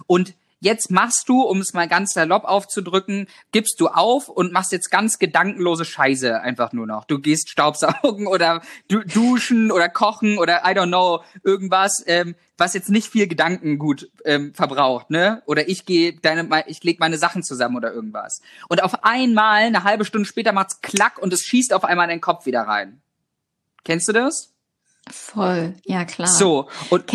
Und 0.08 0.34
Jetzt 0.60 0.90
machst 0.90 1.30
du, 1.30 1.42
um 1.42 1.60
es 1.60 1.74
mal 1.74 1.88
ganz 1.88 2.14
salopp 2.14 2.44
aufzudrücken, 2.44 3.28
gibst 3.52 3.80
du 3.80 3.90
auf 3.90 4.28
und 4.28 4.52
machst 4.52 4.72
jetzt 4.72 4.90
ganz 4.90 5.20
gedankenlose 5.20 5.86
Scheiße 5.86 6.42
einfach 6.42 6.74
nur 6.74 6.88
noch. 6.88 7.06
Du 7.06 7.20
gehst 7.20 7.50
Staubsaugen 7.50 8.26
oder 8.28 8.62
du 8.88 9.04
duschen 9.04 9.72
oder 9.72 9.88
kochen 9.88 10.40
oder 10.40 10.64
I 10.66 10.74
don't 10.74 10.88
know, 10.88 11.24
irgendwas, 11.44 12.04
ähm, 12.08 12.36
was 12.58 12.74
jetzt 12.74 12.90
nicht 12.90 13.08
viel 13.08 13.28
Gedankengut 13.28 14.10
ähm, 14.26 14.56
verbraucht, 14.56 15.12
ne? 15.12 15.44
Oder 15.46 15.70
ich 15.70 15.86
gehe 15.86 16.14
deine, 16.14 16.64
ich 16.66 16.84
leg 16.84 17.00
meine 17.00 17.20
Sachen 17.20 17.44
zusammen 17.44 17.76
oder 17.76 17.94
irgendwas. 17.94 18.42
Und 18.68 18.82
auf 18.82 19.04
einmal, 19.04 19.64
eine 19.64 19.84
halbe 19.84 20.06
Stunde 20.06 20.28
später 20.28 20.54
macht's 20.54 20.82
klack 20.82 21.20
und 21.20 21.32
es 21.34 21.44
schießt 21.44 21.72
auf 21.72 21.84
einmal 21.84 22.06
in 22.06 22.16
den 22.16 22.22
Kopf 22.22 22.48
wieder 22.48 22.62
rein. 22.62 23.02
Kennst 23.84 24.08
du 24.08 24.14
das? 24.14 24.57
Voll, 25.12 25.74
ja 25.84 26.06
klar. 26.06 26.28
So 26.28 26.68
und 26.90 27.06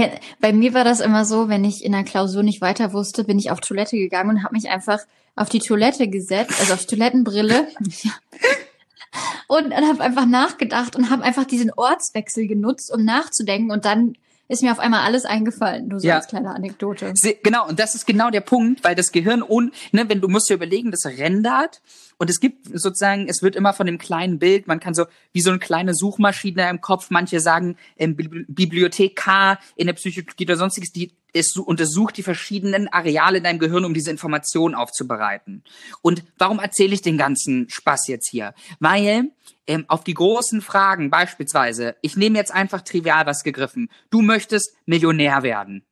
bei 0.40 0.52
mir 0.52 0.74
war 0.74 0.84
das 0.84 1.00
immer 1.00 1.24
so, 1.24 1.48
wenn 1.48 1.64
ich 1.64 1.84
in 1.84 1.92
der 1.92 2.04
Klausur 2.04 2.42
nicht 2.42 2.60
weiter 2.60 2.92
wusste, 2.92 3.24
bin 3.24 3.38
ich 3.38 3.50
auf 3.50 3.60
Toilette 3.60 3.96
gegangen 3.96 4.30
und 4.30 4.44
habe 4.44 4.54
mich 4.54 4.70
einfach 4.70 5.00
auf 5.36 5.48
die 5.48 5.60
Toilette 5.60 6.08
gesetzt, 6.08 6.54
also 6.60 6.74
auf 6.74 6.80
die 6.80 6.96
Toilettenbrille. 6.96 7.68
und 9.48 9.74
habe 9.74 10.00
einfach 10.00 10.26
nachgedacht 10.26 10.96
und 10.96 11.10
habe 11.10 11.22
einfach 11.22 11.44
diesen 11.44 11.72
Ortswechsel 11.72 12.46
genutzt, 12.46 12.92
um 12.92 13.04
nachzudenken 13.04 13.70
und 13.70 13.84
dann 13.84 14.14
ist 14.48 14.62
mir 14.62 14.72
auf 14.72 14.78
einmal 14.78 15.00
alles 15.00 15.24
eingefallen, 15.24 15.88
nur 15.88 16.00
so 16.00 16.06
ja. 16.06 16.16
als 16.16 16.28
kleine 16.28 16.54
Anekdote. 16.54 17.14
Genau, 17.42 17.66
und 17.68 17.78
das 17.78 17.94
ist 17.94 18.06
genau 18.06 18.30
der 18.30 18.42
Punkt, 18.42 18.84
weil 18.84 18.94
das 18.94 19.10
Gehirn, 19.10 19.42
un, 19.42 19.72
ne, 19.92 20.08
wenn 20.08 20.20
du 20.20 20.28
musst 20.28 20.50
dir 20.50 20.54
überlegen, 20.54 20.90
das 20.90 21.06
rendert 21.06 21.80
und 22.18 22.30
es 22.30 22.40
gibt 22.40 22.66
sozusagen, 22.66 23.28
es 23.28 23.42
wird 23.42 23.56
immer 23.56 23.72
von 23.72 23.86
dem 23.86 23.98
kleinen 23.98 24.38
Bild, 24.38 24.66
man 24.66 24.80
kann 24.80 24.94
so 24.94 25.06
wie 25.32 25.40
so 25.40 25.50
eine 25.50 25.58
kleine 25.58 25.94
Suchmaschine 25.94 26.68
im 26.68 26.80
Kopf, 26.80 27.10
manche 27.10 27.40
sagen 27.40 27.76
ähm, 27.96 28.16
Bibliothek 28.16 29.16
K 29.16 29.58
in 29.76 29.86
der 29.86 29.94
Psychologie 29.94 30.44
oder 30.44 30.56
sonstiges, 30.56 30.92
die 30.92 31.12
es 31.32 31.56
untersucht 31.56 32.16
die 32.16 32.22
verschiedenen 32.22 32.88
Areale 32.88 33.38
in 33.38 33.44
deinem 33.44 33.58
Gehirn, 33.58 33.84
um 33.84 33.94
diese 33.94 34.10
Informationen 34.10 34.74
aufzubereiten. 34.74 35.64
Und 36.02 36.24
warum 36.38 36.58
erzähle 36.58 36.94
ich 36.94 37.02
den 37.02 37.16
ganzen 37.16 37.68
Spaß 37.70 38.08
jetzt 38.08 38.28
hier? 38.28 38.54
Weil 38.80 39.30
ähm, 39.66 39.84
auf 39.88 40.04
die 40.04 40.14
großen 40.14 40.60
Fragen 40.60 41.10
beispielsweise, 41.10 41.96
ich 42.02 42.16
nehme 42.16 42.38
jetzt 42.38 42.52
einfach 42.52 42.82
trivial 42.82 43.26
was 43.26 43.44
gegriffen, 43.44 43.88
du 44.10 44.20
möchtest 44.20 44.74
Millionär 44.84 45.42
werden. 45.42 45.84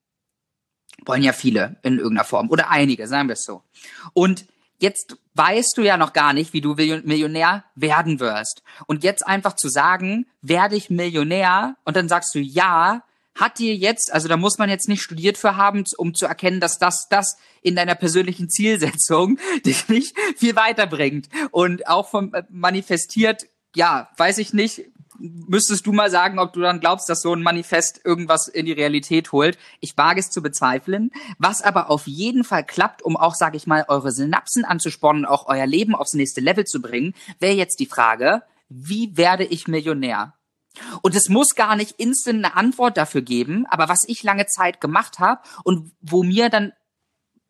Wollen 1.07 1.23
ja 1.23 1.33
viele 1.33 1.77
in 1.83 1.97
irgendeiner 1.97 2.25
Form 2.25 2.51
oder 2.51 2.71
einige, 2.71 3.07
sagen 3.07 3.29
wir 3.29 3.35
es 3.35 3.45
so. 3.45 3.63
Und 4.13 4.47
jetzt 4.81 5.17
weißt 5.35 5.77
du 5.77 5.83
ja 5.83 5.97
noch 5.97 6.13
gar 6.13 6.33
nicht, 6.33 6.53
wie 6.53 6.61
du 6.61 6.75
Millionär 6.75 7.65
werden 7.75 8.21
wirst. 8.21 8.63
Und 8.87 9.05
jetzt 9.05 9.27
einfach 9.27 9.55
zu 9.55 9.69
sagen, 9.69 10.27
werde 10.43 10.77
ich 10.77 10.91
Millionär 10.91 11.77
und 11.85 11.97
dann 11.97 12.09
sagst 12.09 12.35
du 12.35 12.41
ja, 12.41 13.03
hat 13.35 13.59
dir 13.59 13.75
jetzt, 13.75 14.13
also 14.13 14.29
da 14.29 14.37
muss 14.37 14.59
man 14.59 14.69
jetzt 14.69 14.89
nicht 14.89 15.03
studiert 15.03 15.39
für 15.39 15.57
haben, 15.57 15.85
um 15.97 16.15
zu 16.15 16.27
erkennen, 16.27 16.61
dass 16.61 16.79
das, 16.79 17.07
das 17.09 17.37
in 17.63 17.77
deiner 17.77 17.95
persönlichen 17.95 18.51
Zielsetzung 18.51 19.39
dich 19.65 19.89
nicht 19.89 20.17
viel 20.37 20.57
weiterbringt. 20.57 21.29
Und 21.51 21.87
auch 21.87 22.09
vom 22.11 22.35
äh, 22.35 22.43
manifestiert, 22.51 23.47
ja, 23.75 24.11
weiß 24.17 24.39
ich 24.39 24.53
nicht, 24.53 24.90
müsstest 25.21 25.87
du 25.87 25.93
mal 25.93 26.11
sagen, 26.11 26.39
ob 26.39 26.53
du 26.53 26.61
dann 26.61 26.81
glaubst, 26.81 27.09
dass 27.09 27.21
so 27.21 27.35
ein 27.35 27.43
Manifest 27.43 28.01
irgendwas 28.05 28.49
in 28.49 28.67
die 28.67 28.73
Realität 28.73 29.33
holt. 29.33 29.59
Ich 29.81 29.97
wage 29.97 30.21
es 30.21 30.31
zu 30.31 30.43
bezweifeln. 30.43 31.11
Was 31.39 31.63
aber 31.63 31.91
auf 31.91 32.07
jeden 32.07 32.45
Fall 32.45 32.65
klappt, 32.65 33.03
um 33.03 33.17
auch, 33.17 33.35
sage 33.35 33.57
ich 33.57 33.67
mal, 33.67 33.85
eure 33.89 34.13
Synapsen 34.13 34.65
anzuspornen, 34.65 35.27
auch 35.27 35.47
euer 35.47 35.67
Leben 35.67 35.95
aufs 35.95 36.15
nächste 36.15 36.41
Level 36.41 36.65
zu 36.65 36.81
bringen, 36.81 37.15
wäre 37.39 37.55
jetzt 37.55 37.81
die 37.81 37.87
Frage, 37.87 38.43
wie 38.69 39.17
werde 39.17 39.45
ich 39.45 39.69
Millionär? 39.69 40.35
Und 41.03 41.15
es 41.17 41.29
muss 41.29 41.55
gar 41.55 41.77
nicht 41.77 41.99
instant 41.99 42.45
eine 42.45 42.57
Antwort 42.57 42.97
dafür 42.97 43.23
geben, 43.23 43.67
aber 43.69 43.89
was 43.89 44.01
ich 44.07 44.23
lange 44.23 44.47
Zeit 44.47 44.81
gemacht 44.81 45.19
habe 45.19 45.41
und 45.65 45.93
wo 46.01 46.23
mir 46.23 46.49
dann 46.49 46.73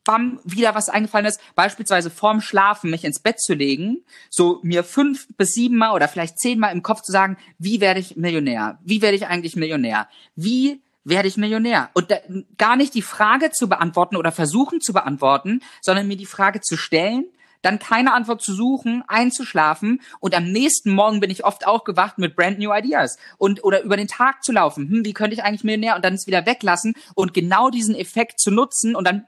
bam, 0.05 0.41
wieder 0.45 0.75
was 0.75 0.89
eingefallen 0.89 1.27
ist, 1.27 1.41
beispielsweise 1.55 2.11
vorm 2.11 2.41
Schlafen 2.41 2.91
mich 2.91 3.05
ins 3.05 3.21
Bett 3.21 3.41
zu 3.41 3.55
legen, 3.55 4.05
so 4.31 4.61
mir 4.63 4.85
fünf 4.85 5.29
bis 5.37 5.51
sieben 5.51 5.77
Mal 5.77 5.93
oder 5.93 6.09
vielleicht 6.09 6.39
zehnmal 6.39 6.73
im 6.73 6.83
Kopf 6.83 7.03
zu 7.03 7.13
sagen, 7.13 7.37
wie 7.59 7.81
werde 7.81 8.01
ich 8.01 8.17
Millionär? 8.17 8.79
Wie 8.83 9.03
werde 9.03 9.17
ich 9.17 9.27
eigentlich 9.27 9.57
Millionär? 9.57 10.09
Wie 10.37 10.83
werde 11.05 11.29
ich 11.29 11.37
Millionär? 11.37 11.91
Und 11.95 12.11
da, 12.11 12.17
gar 12.59 12.77
nicht 12.77 12.95
die 12.95 13.03
Frage 13.03 13.51
zu 13.51 13.69
beantworten 13.69 14.17
oder 14.17 14.33
versuchen 14.33 14.81
zu 14.81 14.93
beantworten, 14.93 15.61
sondern 15.81 16.09
mir 16.09 16.17
die 16.17 16.27
Frage 16.27 16.61
zu 16.61 16.77
stellen, 16.77 17.27
dann 17.63 17.79
keine 17.79 18.15
Antwort 18.15 18.43
zu 18.43 18.55
suchen, 18.55 19.05
einzuschlafen 19.07 20.01
und 20.21 20.35
am 20.35 20.45
nächsten 20.45 20.93
Morgen 20.93 21.21
bin 21.21 21.31
ich 21.31 21.45
oft 21.45 21.67
aufgewacht 21.67 22.19
mit 22.19 22.37
brand 22.37 22.59
new 22.59 22.73
ideas 22.73 23.19
und 23.39 23.65
oder 23.65 23.83
über 23.83 23.97
den 23.97 24.09
Tag 24.09 24.43
zu 24.43 24.53
laufen. 24.53 24.89
Hm, 24.89 25.05
wie 25.05 25.13
könnte 25.13 25.35
ich 25.35 25.43
eigentlich 25.43 25.65
Millionär 25.65 25.97
und 25.97 26.05
dann 26.05 26.15
es 26.15 26.27
wieder 26.27 26.47
weglassen 26.47 26.95
und 27.15 27.35
genau 27.35 27.71
diesen 27.71 27.95
Effekt 27.95 28.41
zu 28.41 28.51
nutzen 28.51 28.95
und 28.97 29.07
dann 29.07 29.27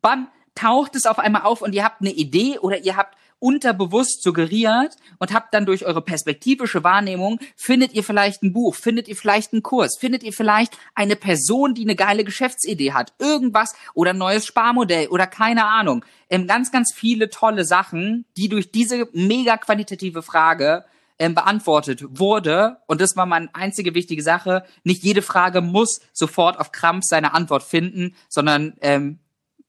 bam, 0.00 0.28
taucht 0.54 0.96
es 0.96 1.06
auf 1.06 1.18
einmal 1.18 1.42
auf 1.42 1.62
und 1.62 1.74
ihr 1.74 1.84
habt 1.84 2.00
eine 2.00 2.10
Idee 2.10 2.58
oder 2.58 2.78
ihr 2.78 2.96
habt 2.96 3.16
unterbewusst 3.40 4.22
suggeriert 4.22 4.96
und 5.18 5.32
habt 5.32 5.54
dann 5.54 5.66
durch 5.66 5.84
eure 5.84 6.02
perspektivische 6.02 6.82
Wahrnehmung, 6.84 7.38
findet 7.56 7.92
ihr 7.92 8.02
vielleicht 8.02 8.42
ein 8.42 8.52
Buch, 8.52 8.74
findet 8.74 9.08
ihr 9.08 9.16
vielleicht 9.16 9.52
einen 9.52 9.62
Kurs, 9.62 9.96
findet 9.98 10.22
ihr 10.22 10.32
vielleicht 10.32 10.76
eine 10.94 11.16
Person, 11.16 11.74
die 11.74 11.82
eine 11.82 11.96
geile 11.96 12.24
Geschäftsidee 12.24 12.92
hat, 12.92 13.12
irgendwas 13.18 13.74
oder 13.94 14.10
ein 14.10 14.18
neues 14.18 14.46
Sparmodell 14.46 15.08
oder 15.08 15.26
keine 15.26 15.66
Ahnung. 15.66 16.04
Ähm, 16.30 16.46
ganz, 16.46 16.72
ganz 16.72 16.92
viele 16.94 17.30
tolle 17.30 17.64
Sachen, 17.64 18.24
die 18.36 18.48
durch 18.48 18.72
diese 18.72 19.08
mega 19.12 19.56
qualitative 19.56 20.22
Frage 20.22 20.84
ähm, 21.18 21.34
beantwortet 21.34 22.04
wurde. 22.18 22.78
Und 22.86 23.00
das 23.00 23.16
war 23.16 23.26
meine 23.26 23.48
einzige 23.54 23.94
wichtige 23.94 24.22
Sache. 24.22 24.64
Nicht 24.84 25.02
jede 25.02 25.22
Frage 25.22 25.60
muss 25.60 26.00
sofort 26.12 26.58
auf 26.58 26.72
Krampf 26.72 27.04
seine 27.06 27.34
Antwort 27.34 27.62
finden, 27.62 28.14
sondern 28.28 28.74
ähm, 28.80 29.18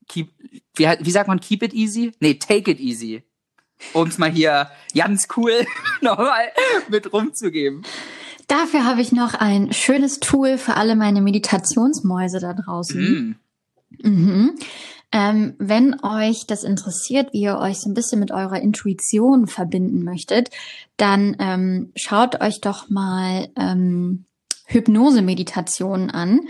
keep, 0.10 0.34
wie, 0.76 0.86
wie 1.00 1.12
sagt 1.12 1.30
man, 1.30 1.40
keep 1.40 1.64
it 1.64 1.74
easy? 1.74 2.12
Nee, 2.20 2.34
take 2.34 2.70
it 2.70 2.80
easy. 2.80 3.24
Um 3.94 4.10
es 4.10 4.18
mal 4.18 4.30
hier 4.30 4.70
ganz 4.94 5.30
cool 5.38 5.66
nochmal 6.02 6.50
mit 6.90 7.14
rumzugeben. 7.14 7.84
Dafür 8.48 8.84
habe 8.84 9.02
ich 9.02 9.12
noch 9.12 9.36
ein 9.36 9.72
schönes 9.72 10.20
Tool 10.20 10.58
für 10.58 10.76
alle 10.76 10.96
meine 10.96 11.22
Meditationsmäuse 11.22 12.40
da 12.40 12.54
draußen. 12.54 13.02
Mm. 13.02 13.36
Mhm. 14.04 14.56
Ähm, 15.12 15.56
wenn 15.58 16.04
euch 16.04 16.46
das 16.46 16.64
interessiert, 16.64 17.34
wie 17.34 17.42
ihr 17.42 17.58
euch 17.58 17.80
so 17.80 17.90
ein 17.90 17.94
bisschen 17.94 18.20
mit 18.20 18.32
eurer 18.32 18.60
Intuition 18.62 19.48
verbinden 19.48 20.04
möchtet, 20.04 20.50
dann 20.98 21.36
ähm, 21.40 21.92
schaut 21.96 22.42
euch 22.42 22.62
doch 22.62 22.90
mal 22.90 23.50
ähm, 23.56 24.26
Hypnose-Meditationen 24.66 26.12
an. 26.12 26.42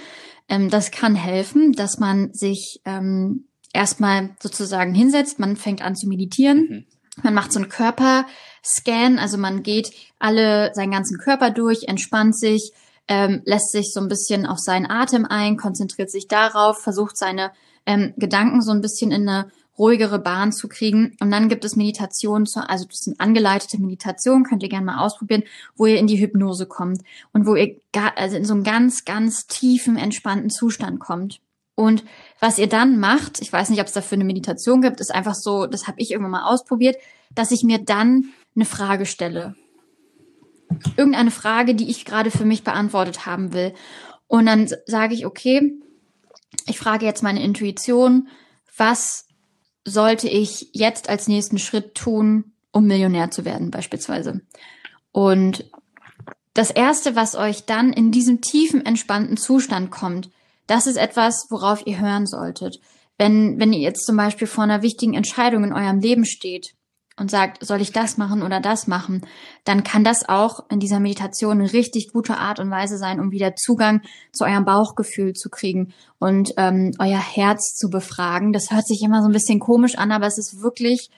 Ähm, 0.50 0.70
das 0.70 0.92
kann 0.92 1.16
helfen, 1.16 1.72
dass 1.74 2.00
man 2.00 2.34
sich 2.34 2.82
ähm, 2.84 3.46
erstmal 3.74 4.30
sozusagen 4.42 4.94
hinsetzt, 4.94 5.40
man 5.40 5.56
fängt 5.56 5.82
an 5.82 5.96
zu 5.96 6.08
meditieren. 6.08 6.68
Mhm. 6.70 6.86
Man 7.24 7.34
macht 7.34 7.52
so 7.52 7.60
einen 7.60 7.70
Körperscan, 7.70 9.20
also 9.20 9.38
man 9.38 9.64
geht 9.64 9.92
alle 10.20 10.72
seinen 10.74 10.92
ganzen 10.92 11.18
Körper 11.18 11.52
durch, 11.52 11.84
entspannt 11.84 12.38
sich, 12.38 12.72
ähm, 13.08 13.42
lässt 13.46 13.72
sich 13.72 13.92
so 13.94 14.00
ein 14.00 14.08
bisschen 14.08 14.46
auf 14.46 14.60
seinen 14.60 14.90
Atem 14.90 15.26
ein, 15.26 15.58
konzentriert 15.58 16.12
sich 16.12 16.28
darauf, 16.28 16.80
versucht 16.82 17.18
seine 17.18 17.52
ähm, 17.86 18.14
Gedanken 18.18 18.62
so 18.62 18.72
ein 18.72 18.82
bisschen 18.82 19.12
in 19.12 19.28
eine 19.28 19.52
ruhigere 19.80 20.20
Bahn 20.20 20.52
zu 20.52 20.68
kriegen. 20.68 21.16
Und 21.20 21.32
dann 21.32 21.50
gibt 21.50 21.66
es 21.66 21.76
Meditationen, 21.76 22.48
also 22.68 22.86
das 22.86 23.00
sind 23.00 23.20
angeleitete 23.20 23.82
Meditationen, 23.82 24.44
könnt 24.44 24.62
ihr 24.62 24.70
gerne 24.70 24.86
mal 24.86 25.04
ausprobieren, 25.04 25.44
wo 25.76 25.86
ihr 25.86 25.98
in 25.98 26.08
die 26.08 26.20
Hypnose 26.20 26.68
kommt 26.68 27.02
und 27.32 27.48
wo 27.48 27.56
ihr 27.56 27.78
also 28.16 28.36
in 28.36 28.46
so 28.46 28.54
einen 28.54 28.64
ganz, 28.64 29.06
ganz 29.06 29.48
tiefen, 29.48 29.98
entspannten 29.98 30.50
Zustand 30.50 31.00
kommt. 31.00 31.40
Und 31.80 32.04
was 32.42 32.58
ihr 32.58 32.68
dann 32.68 33.00
macht, 33.00 33.40
ich 33.40 33.54
weiß 33.54 33.70
nicht, 33.70 33.80
ob 33.80 33.88
es 33.88 33.94
dafür 33.94 34.18
eine 34.18 34.26
Meditation 34.26 34.82
gibt, 34.82 35.00
ist 35.00 35.16
einfach 35.16 35.34
so, 35.34 35.66
das 35.66 35.88
habe 35.88 36.02
ich 36.02 36.12
irgendwann 36.12 36.32
mal 36.32 36.44
ausprobiert, 36.44 36.98
dass 37.34 37.52
ich 37.52 37.64
mir 37.64 37.78
dann 37.78 38.34
eine 38.54 38.66
Frage 38.66 39.06
stelle. 39.06 39.56
Irgendeine 40.98 41.32
Frage, 41.32 41.76
die 41.76 41.90
ich 41.90 42.04
gerade 42.04 42.32
für 42.32 42.44
mich 42.44 42.66
beantwortet 42.66 43.26
haben 43.26 43.54
will. 43.54 43.74
Und 44.28 44.48
dann 44.48 44.70
sage 44.88 45.14
ich, 45.14 45.26
okay, 45.26 45.80
ich 46.66 46.78
frage 46.78 47.06
jetzt 47.06 47.24
meine 47.24 47.42
Intuition, 47.42 48.28
was 48.76 49.28
sollte 49.86 50.28
ich 50.28 50.72
jetzt 50.74 51.08
als 51.08 51.30
nächsten 51.30 51.60
Schritt 51.60 51.96
tun, 51.96 52.52
um 52.74 52.88
Millionär 52.88 53.32
zu 53.32 53.46
werden, 53.46 53.72
beispielsweise. 53.72 54.42
Und 55.14 55.64
das 56.54 56.72
erste, 56.72 57.16
was 57.16 57.38
euch 57.38 57.64
dann 57.64 57.94
in 57.94 58.12
diesem 58.12 58.42
tiefen, 58.42 58.86
entspannten 58.86 59.38
Zustand 59.38 59.92
kommt, 59.92 60.30
das 60.70 60.88
ist 60.88 60.98
etwas, 60.98 61.48
worauf 61.50 61.86
ihr 61.86 62.00
hören 62.00 62.28
solltet. 62.28 62.80
Wenn, 63.18 63.60
wenn 63.60 63.74
ihr 63.74 63.80
jetzt 63.80 64.06
zum 64.06 64.16
Beispiel 64.16 64.48
vor 64.48 64.64
einer 64.64 64.82
wichtigen 64.82 65.14
Entscheidung 65.14 65.64
in 65.64 65.74
eurem 65.74 66.00
Leben 66.00 66.26
steht 66.26 66.76
und 67.18 67.30
sagt, 67.30 67.66
soll 67.66 67.82
ich 67.82 67.92
das 67.92 68.18
machen 68.18 68.44
oder 68.44 68.62
das 68.62 68.88
machen, 68.88 69.26
dann 69.66 69.84
kann 69.84 70.04
das 70.04 70.30
auch 70.30 70.70
in 70.70 70.80
dieser 70.80 71.00
Meditation 71.00 71.60
eine 71.60 71.74
richtig 71.74 72.14
gute 72.14 72.38
Art 72.38 72.60
und 72.60 72.72
Weise 72.72 72.98
sein, 72.98 73.20
um 73.20 73.32
wieder 73.32 73.56
Zugang 73.56 74.02
zu 74.32 74.46
eurem 74.46 74.64
Bauchgefühl 74.64 75.34
zu 75.34 75.50
kriegen 75.50 75.94
und 76.18 76.52
ähm, 76.56 76.92
euer 77.00 77.20
Herz 77.20 77.76
zu 77.76 77.90
befragen. 77.90 78.54
Das 78.54 78.72
hört 78.72 78.88
sich 78.88 79.02
immer 79.04 79.22
so 79.22 79.28
ein 79.28 79.34
bisschen 79.34 79.60
komisch 79.60 79.98
an, 79.98 80.12
aber 80.12 80.28
es 80.28 80.38
ist 80.38 80.62
wirklich 80.62 81.10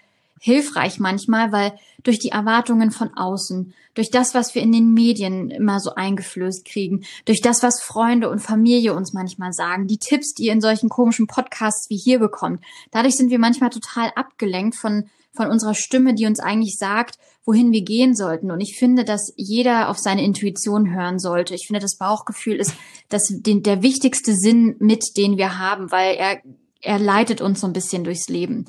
hilfreich 0.44 1.00
manchmal, 1.00 1.52
weil 1.52 1.74
durch 2.04 2.18
die 2.18 2.30
Erwartungen 2.30 2.90
von 2.90 3.14
außen, 3.16 3.74
durch 3.94 4.10
das, 4.10 4.34
was 4.34 4.56
wir 4.56 4.64
in 4.64 4.72
den 4.72 4.92
Medien 4.94 5.52
immer 5.52 5.80
so 5.80 5.94
eingeflößt 5.94 6.66
kriegen, 6.66 7.06
durch 7.26 7.42
das, 7.42 7.62
was 7.62 7.82
Freunde 7.82 8.28
und 8.28 8.40
Familie 8.40 8.96
uns 8.96 9.14
manchmal 9.14 9.54
sagen, 9.54 9.86
die 9.86 10.00
Tipps, 10.00 10.34
die 10.34 10.46
ihr 10.46 10.54
in 10.54 10.62
solchen 10.62 10.90
komischen 10.90 11.28
Podcasts 11.28 11.92
wie 11.92 11.98
hier 11.98 12.18
bekommt, 12.18 12.64
dadurch 12.90 13.16
sind 13.16 13.30
wir 13.30 13.38
manchmal 13.38 13.70
total 13.70 14.12
abgelenkt 14.16 14.76
von 14.76 15.06
von 15.34 15.48
unserer 15.48 15.76
Stimme, 15.76 16.14
die 16.14 16.26
uns 16.26 16.40
eigentlich 16.40 16.78
sagt, 16.78 17.18
wohin 17.46 17.72
wir 17.72 17.84
gehen 17.84 18.16
sollten. 18.16 18.52
Und 18.52 18.60
ich 18.60 18.78
finde, 18.78 19.06
dass 19.06 19.34
jeder 19.38 19.90
auf 19.90 19.98
seine 19.98 20.24
Intuition 20.24 20.94
hören 20.94 21.20
sollte. 21.20 21.56
Ich 21.56 21.68
finde, 21.68 21.80
das 21.80 21.98
Bauchgefühl 21.98 22.58
ist 22.58 22.74
das, 23.10 23.24
den, 23.30 23.64
der 23.64 23.82
wichtigste 23.82 24.34
Sinn 24.36 24.76
mit, 24.80 25.16
den 25.16 25.38
wir 25.38 25.58
haben, 25.58 25.90
weil 25.92 26.16
er, 26.16 26.42
er 26.82 27.00
leitet 27.00 27.40
uns 27.40 27.62
so 27.62 27.68
ein 27.68 27.74
bisschen 27.74 28.04
durchs 28.04 28.28
Leben. 28.28 28.66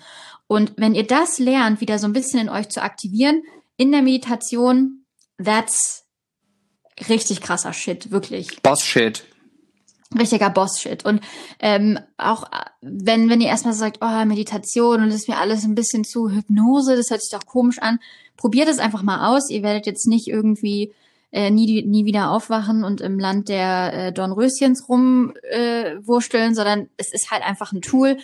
Und 0.52 0.74
wenn 0.76 0.94
ihr 0.94 1.06
das 1.06 1.38
lernt, 1.38 1.80
wieder 1.80 1.98
so 1.98 2.06
ein 2.06 2.12
bisschen 2.12 2.40
in 2.40 2.48
euch 2.50 2.68
zu 2.68 2.82
aktivieren, 2.82 3.42
in 3.78 3.90
der 3.90 4.02
Meditation, 4.02 5.06
that's 5.42 6.04
richtig 7.08 7.40
krasser 7.40 7.72
Shit, 7.72 8.10
wirklich. 8.10 8.60
Boss-Shit. 8.60 9.24
Richtiger 10.14 10.50
Boss-Shit. 10.50 11.06
Und 11.06 11.22
ähm, 11.58 11.98
auch 12.18 12.44
wenn, 12.82 13.30
wenn 13.30 13.40
ihr 13.40 13.48
erstmal 13.48 13.72
sagt, 13.72 14.00
oh, 14.02 14.24
Meditation 14.26 15.00
und 15.00 15.06
das 15.06 15.22
ist 15.22 15.28
mir 15.28 15.38
alles 15.38 15.64
ein 15.64 15.74
bisschen 15.74 16.04
zu 16.04 16.28
Hypnose, 16.28 16.96
das 16.96 17.08
hört 17.08 17.22
sich 17.22 17.32
doch 17.32 17.46
komisch 17.46 17.78
an, 17.78 17.98
probiert 18.36 18.68
es 18.68 18.78
einfach 18.78 19.02
mal 19.02 19.34
aus. 19.34 19.48
Ihr 19.48 19.62
werdet 19.62 19.86
jetzt 19.86 20.06
nicht 20.06 20.28
irgendwie 20.28 20.92
äh, 21.30 21.50
nie, 21.50 21.82
nie 21.86 22.04
wieder 22.04 22.30
aufwachen 22.30 22.84
und 22.84 23.00
im 23.00 23.18
Land 23.18 23.48
der 23.48 23.94
äh, 23.94 24.12
Dornröschens 24.12 24.86
rumwursteln, 24.86 26.52
äh, 26.52 26.54
sondern 26.54 26.90
es 26.98 27.10
ist 27.10 27.30
halt 27.30 27.42
einfach 27.42 27.72
ein 27.72 27.80
Tool 27.80 28.18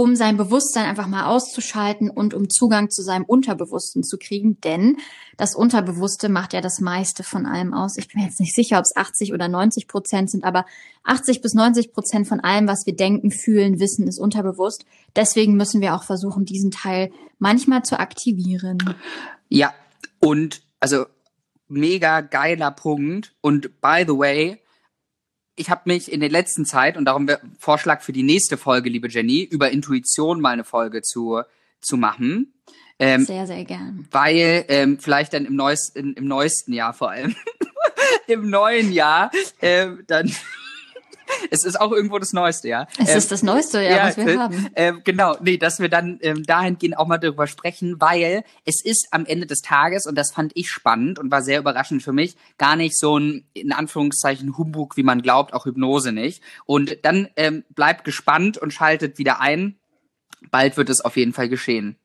um 0.00 0.16
sein 0.16 0.38
Bewusstsein 0.38 0.86
einfach 0.86 1.06
mal 1.06 1.26
auszuschalten 1.26 2.08
und 2.08 2.32
um 2.32 2.48
Zugang 2.48 2.88
zu 2.88 3.02
seinem 3.02 3.26
Unterbewussten 3.26 4.02
zu 4.02 4.16
kriegen, 4.16 4.58
denn 4.62 4.96
das 5.36 5.54
Unterbewusste 5.54 6.30
macht 6.30 6.54
ja 6.54 6.62
das 6.62 6.80
meiste 6.80 7.22
von 7.22 7.44
allem 7.44 7.74
aus. 7.74 7.98
Ich 7.98 8.08
bin 8.08 8.22
jetzt 8.22 8.40
nicht 8.40 8.54
sicher, 8.54 8.78
ob 8.78 8.84
es 8.84 8.96
80 8.96 9.34
oder 9.34 9.48
90 9.48 9.88
Prozent 9.88 10.30
sind, 10.30 10.44
aber 10.44 10.64
80 11.04 11.42
bis 11.42 11.52
90 11.52 11.92
Prozent 11.92 12.26
von 12.26 12.40
allem, 12.40 12.66
was 12.66 12.86
wir 12.86 12.96
denken, 12.96 13.30
fühlen, 13.30 13.78
wissen, 13.78 14.08
ist 14.08 14.18
unterbewusst. 14.18 14.86
Deswegen 15.16 15.54
müssen 15.56 15.82
wir 15.82 15.94
auch 15.94 16.04
versuchen, 16.04 16.46
diesen 16.46 16.70
Teil 16.70 17.10
manchmal 17.38 17.82
zu 17.82 18.00
aktivieren. 18.00 18.78
Ja, 19.50 19.74
und 20.18 20.62
also 20.80 21.04
mega 21.68 22.22
geiler 22.22 22.70
Punkt. 22.70 23.34
Und 23.42 23.82
by 23.82 24.04
the 24.06 24.16
way, 24.16 24.62
ich 25.60 25.68
habe 25.68 25.82
mich 25.84 26.10
in 26.10 26.20
der 26.20 26.30
letzten 26.30 26.64
Zeit, 26.64 26.96
und 26.96 27.04
darum 27.04 27.28
Vorschlag 27.58 28.00
für 28.00 28.12
die 28.12 28.22
nächste 28.22 28.56
Folge, 28.56 28.88
liebe 28.88 29.08
Jenny, 29.08 29.42
über 29.42 29.70
Intuition 29.70 30.40
mal 30.40 30.50
eine 30.50 30.64
Folge 30.64 31.02
zu, 31.02 31.42
zu 31.80 31.98
machen. 31.98 32.54
Ähm, 32.98 33.24
sehr, 33.24 33.46
sehr 33.46 33.64
gern. 33.64 34.08
Weil 34.10 34.64
ähm, 34.68 34.98
vielleicht 34.98 35.34
dann 35.34 35.44
im, 35.44 35.56
neuesten, 35.56 36.14
im 36.14 36.26
neuesten 36.26 36.72
Jahr 36.72 36.94
vor 36.94 37.10
allem, 37.10 37.36
im 38.26 38.48
neuen 38.48 38.90
Jahr, 38.92 39.30
ähm, 39.60 40.02
dann 40.06 40.34
es 41.50 41.64
ist 41.64 41.80
auch 41.80 41.92
irgendwo 41.92 42.18
das 42.18 42.32
Neueste, 42.32 42.68
ja. 42.68 42.86
Es 42.98 43.10
ähm, 43.10 43.18
ist 43.18 43.32
das 43.32 43.42
Neueste, 43.42 43.82
ja, 43.82 43.90
ja 43.90 44.06
was 44.08 44.16
wir 44.16 44.26
äh, 44.26 44.36
haben. 44.36 44.68
Äh, 44.74 44.92
genau, 45.04 45.36
nee, 45.40 45.56
dass 45.56 45.80
wir 45.80 45.88
dann 45.88 46.18
ähm, 46.22 46.42
dahingehend 46.44 46.98
auch 46.98 47.06
mal 47.06 47.18
darüber 47.18 47.46
sprechen, 47.46 48.00
weil 48.00 48.44
es 48.64 48.84
ist 48.84 49.08
am 49.10 49.26
Ende 49.26 49.46
des 49.46 49.60
Tages, 49.60 50.06
und 50.06 50.16
das 50.16 50.32
fand 50.32 50.52
ich 50.54 50.68
spannend 50.68 51.18
und 51.18 51.30
war 51.30 51.42
sehr 51.42 51.58
überraschend 51.58 52.02
für 52.02 52.12
mich, 52.12 52.36
gar 52.58 52.76
nicht 52.76 52.98
so 52.98 53.18
ein, 53.18 53.44
in 53.52 53.72
Anführungszeichen, 53.72 54.56
Humbug, 54.56 54.96
wie 54.96 55.02
man 55.02 55.22
glaubt, 55.22 55.54
auch 55.54 55.66
Hypnose 55.66 56.12
nicht. 56.12 56.42
Und 56.66 56.98
dann 57.04 57.28
ähm, 57.36 57.64
bleibt 57.70 58.04
gespannt 58.04 58.58
und 58.58 58.72
schaltet 58.72 59.18
wieder 59.18 59.40
ein. 59.40 59.76
Bald 60.50 60.76
wird 60.76 60.88
es 60.88 61.00
auf 61.00 61.16
jeden 61.16 61.32
Fall 61.32 61.48
geschehen. 61.48 61.96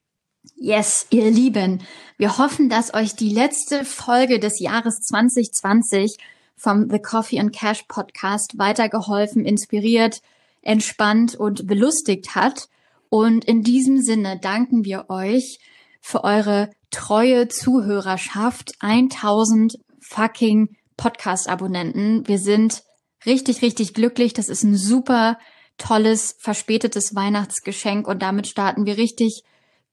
Yes, 0.56 1.08
ihr 1.10 1.32
Lieben, 1.32 1.82
wir 2.18 2.38
hoffen, 2.38 2.70
dass 2.70 2.94
euch 2.94 3.16
die 3.16 3.34
letzte 3.34 3.84
Folge 3.84 4.40
des 4.40 4.60
Jahres 4.60 5.00
2020 5.00 6.18
vom 6.56 6.90
The 6.90 7.00
Coffee 7.00 7.40
and 7.40 7.54
Cash 7.54 7.84
Podcast 7.88 8.58
weitergeholfen, 8.58 9.46
inspiriert, 9.46 10.22
entspannt 10.62 11.36
und 11.36 11.68
belustigt 11.68 12.36
hat. 12.36 12.70
Und 13.10 13.46
in 13.46 13.62
diesem 13.62 14.02
Sinne 14.02 14.40
danken 14.40 14.84
wir 14.84 15.10
euch 15.10 15.60
für 16.02 16.24
eure 16.24 16.70
treue 16.92 17.48
Zuhörerschaft. 17.48 18.74
1000 18.80 19.78
fucking 20.00 20.76
Podcast-Abonnenten. 20.98 22.28
Wir 22.28 22.40
sind 22.40 22.84
richtig, 23.26 23.62
richtig 23.62 23.94
glücklich. 23.94 24.34
Das 24.34 24.50
ist 24.50 24.64
ein 24.64 24.78
super 24.78 25.38
tolles, 25.78 26.36
verspätetes 26.40 27.16
Weihnachtsgeschenk 27.16 28.08
und 28.08 28.22
damit 28.22 28.48
starten 28.48 28.86
wir 28.86 28.98
richtig 28.98 29.44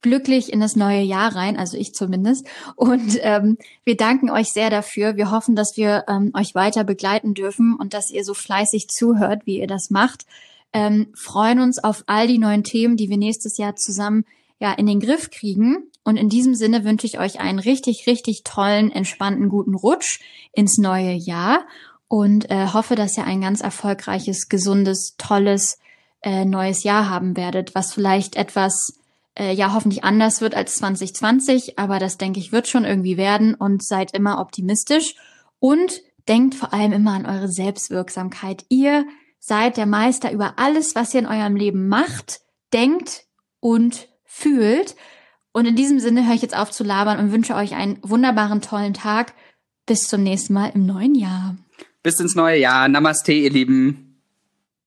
glücklich 0.03 0.53
in 0.53 0.59
das 0.59 0.75
neue 0.75 1.01
Jahr 1.01 1.35
rein, 1.35 1.57
also 1.57 1.75
ich 1.75 1.95
zumindest. 1.95 2.45
Und 2.75 3.17
ähm, 3.21 3.57
wir 3.83 3.97
danken 3.97 4.29
euch 4.29 4.53
sehr 4.53 4.69
dafür. 4.69 5.15
Wir 5.15 5.31
hoffen, 5.31 5.55
dass 5.55 5.75
wir 5.75 6.03
ähm, 6.07 6.31
euch 6.35 6.53
weiter 6.53 6.83
begleiten 6.83 7.33
dürfen 7.33 7.75
und 7.75 7.95
dass 7.95 8.11
ihr 8.11 8.23
so 8.23 8.35
fleißig 8.35 8.89
zuhört, 8.89 9.45
wie 9.45 9.59
ihr 9.59 9.67
das 9.67 9.89
macht. 9.89 10.27
Ähm, 10.73 11.07
freuen 11.15 11.59
uns 11.59 11.83
auf 11.83 12.03
all 12.05 12.27
die 12.27 12.37
neuen 12.37 12.63
Themen, 12.63 12.97
die 12.97 13.09
wir 13.09 13.17
nächstes 13.17 13.57
Jahr 13.57 13.75
zusammen 13.75 14.25
ja 14.59 14.71
in 14.73 14.85
den 14.85 14.99
Griff 14.99 15.31
kriegen. 15.31 15.89
Und 16.03 16.17
in 16.17 16.29
diesem 16.29 16.53
Sinne 16.53 16.83
wünsche 16.83 17.07
ich 17.07 17.19
euch 17.19 17.39
einen 17.39 17.59
richtig, 17.59 18.05
richtig 18.05 18.43
tollen, 18.43 18.91
entspannten, 18.91 19.49
guten 19.49 19.73
Rutsch 19.73 20.19
ins 20.51 20.77
neue 20.77 21.13
Jahr 21.13 21.65
und 22.07 22.51
äh, 22.51 22.67
hoffe, 22.67 22.95
dass 22.95 23.17
ihr 23.17 23.25
ein 23.25 23.41
ganz 23.41 23.61
erfolgreiches, 23.61 24.49
gesundes, 24.49 25.15
tolles 25.17 25.79
äh, 26.21 26.45
neues 26.45 26.83
Jahr 26.83 27.09
haben 27.09 27.37
werdet, 27.37 27.73
was 27.73 27.93
vielleicht 27.93 28.35
etwas 28.35 28.99
äh, 29.37 29.53
ja 29.53 29.73
hoffentlich 29.73 30.03
anders 30.03 30.41
wird 30.41 30.55
als 30.55 30.75
2020, 30.75 31.79
aber 31.79 31.99
das 31.99 32.17
denke 32.17 32.39
ich 32.39 32.51
wird 32.51 32.67
schon 32.67 32.85
irgendwie 32.85 33.17
werden 33.17 33.55
und 33.55 33.83
seid 33.83 34.15
immer 34.15 34.39
optimistisch 34.39 35.15
und 35.59 36.01
denkt 36.27 36.55
vor 36.55 36.73
allem 36.73 36.93
immer 36.93 37.13
an 37.13 37.25
eure 37.25 37.49
Selbstwirksamkeit. 37.49 38.65
Ihr 38.69 39.05
seid 39.39 39.77
der 39.77 39.85
Meister 39.85 40.31
über 40.31 40.53
alles, 40.57 40.95
was 40.95 41.13
ihr 41.13 41.21
in 41.21 41.27
eurem 41.27 41.55
Leben 41.55 41.87
macht, 41.87 42.41
denkt 42.73 43.25
und 43.59 44.07
fühlt. 44.23 44.95
Und 45.51 45.65
in 45.65 45.75
diesem 45.75 45.99
Sinne 45.99 46.25
höre 46.25 46.35
ich 46.35 46.41
jetzt 46.41 46.57
auf 46.57 46.71
zu 46.71 46.83
labern 46.83 47.19
und 47.19 47.31
wünsche 47.31 47.55
euch 47.55 47.75
einen 47.75 47.99
wunderbaren, 48.01 48.61
tollen 48.61 48.93
Tag. 48.93 49.33
Bis 49.85 50.07
zum 50.07 50.23
nächsten 50.23 50.53
Mal 50.53 50.71
im 50.73 50.85
neuen 50.85 51.13
Jahr. 51.13 51.57
Bis 52.01 52.19
ins 52.19 52.35
neue 52.35 52.57
Jahr. 52.57 52.87
Namaste, 52.87 53.33
ihr 53.33 53.51
Lieben. 53.51 54.02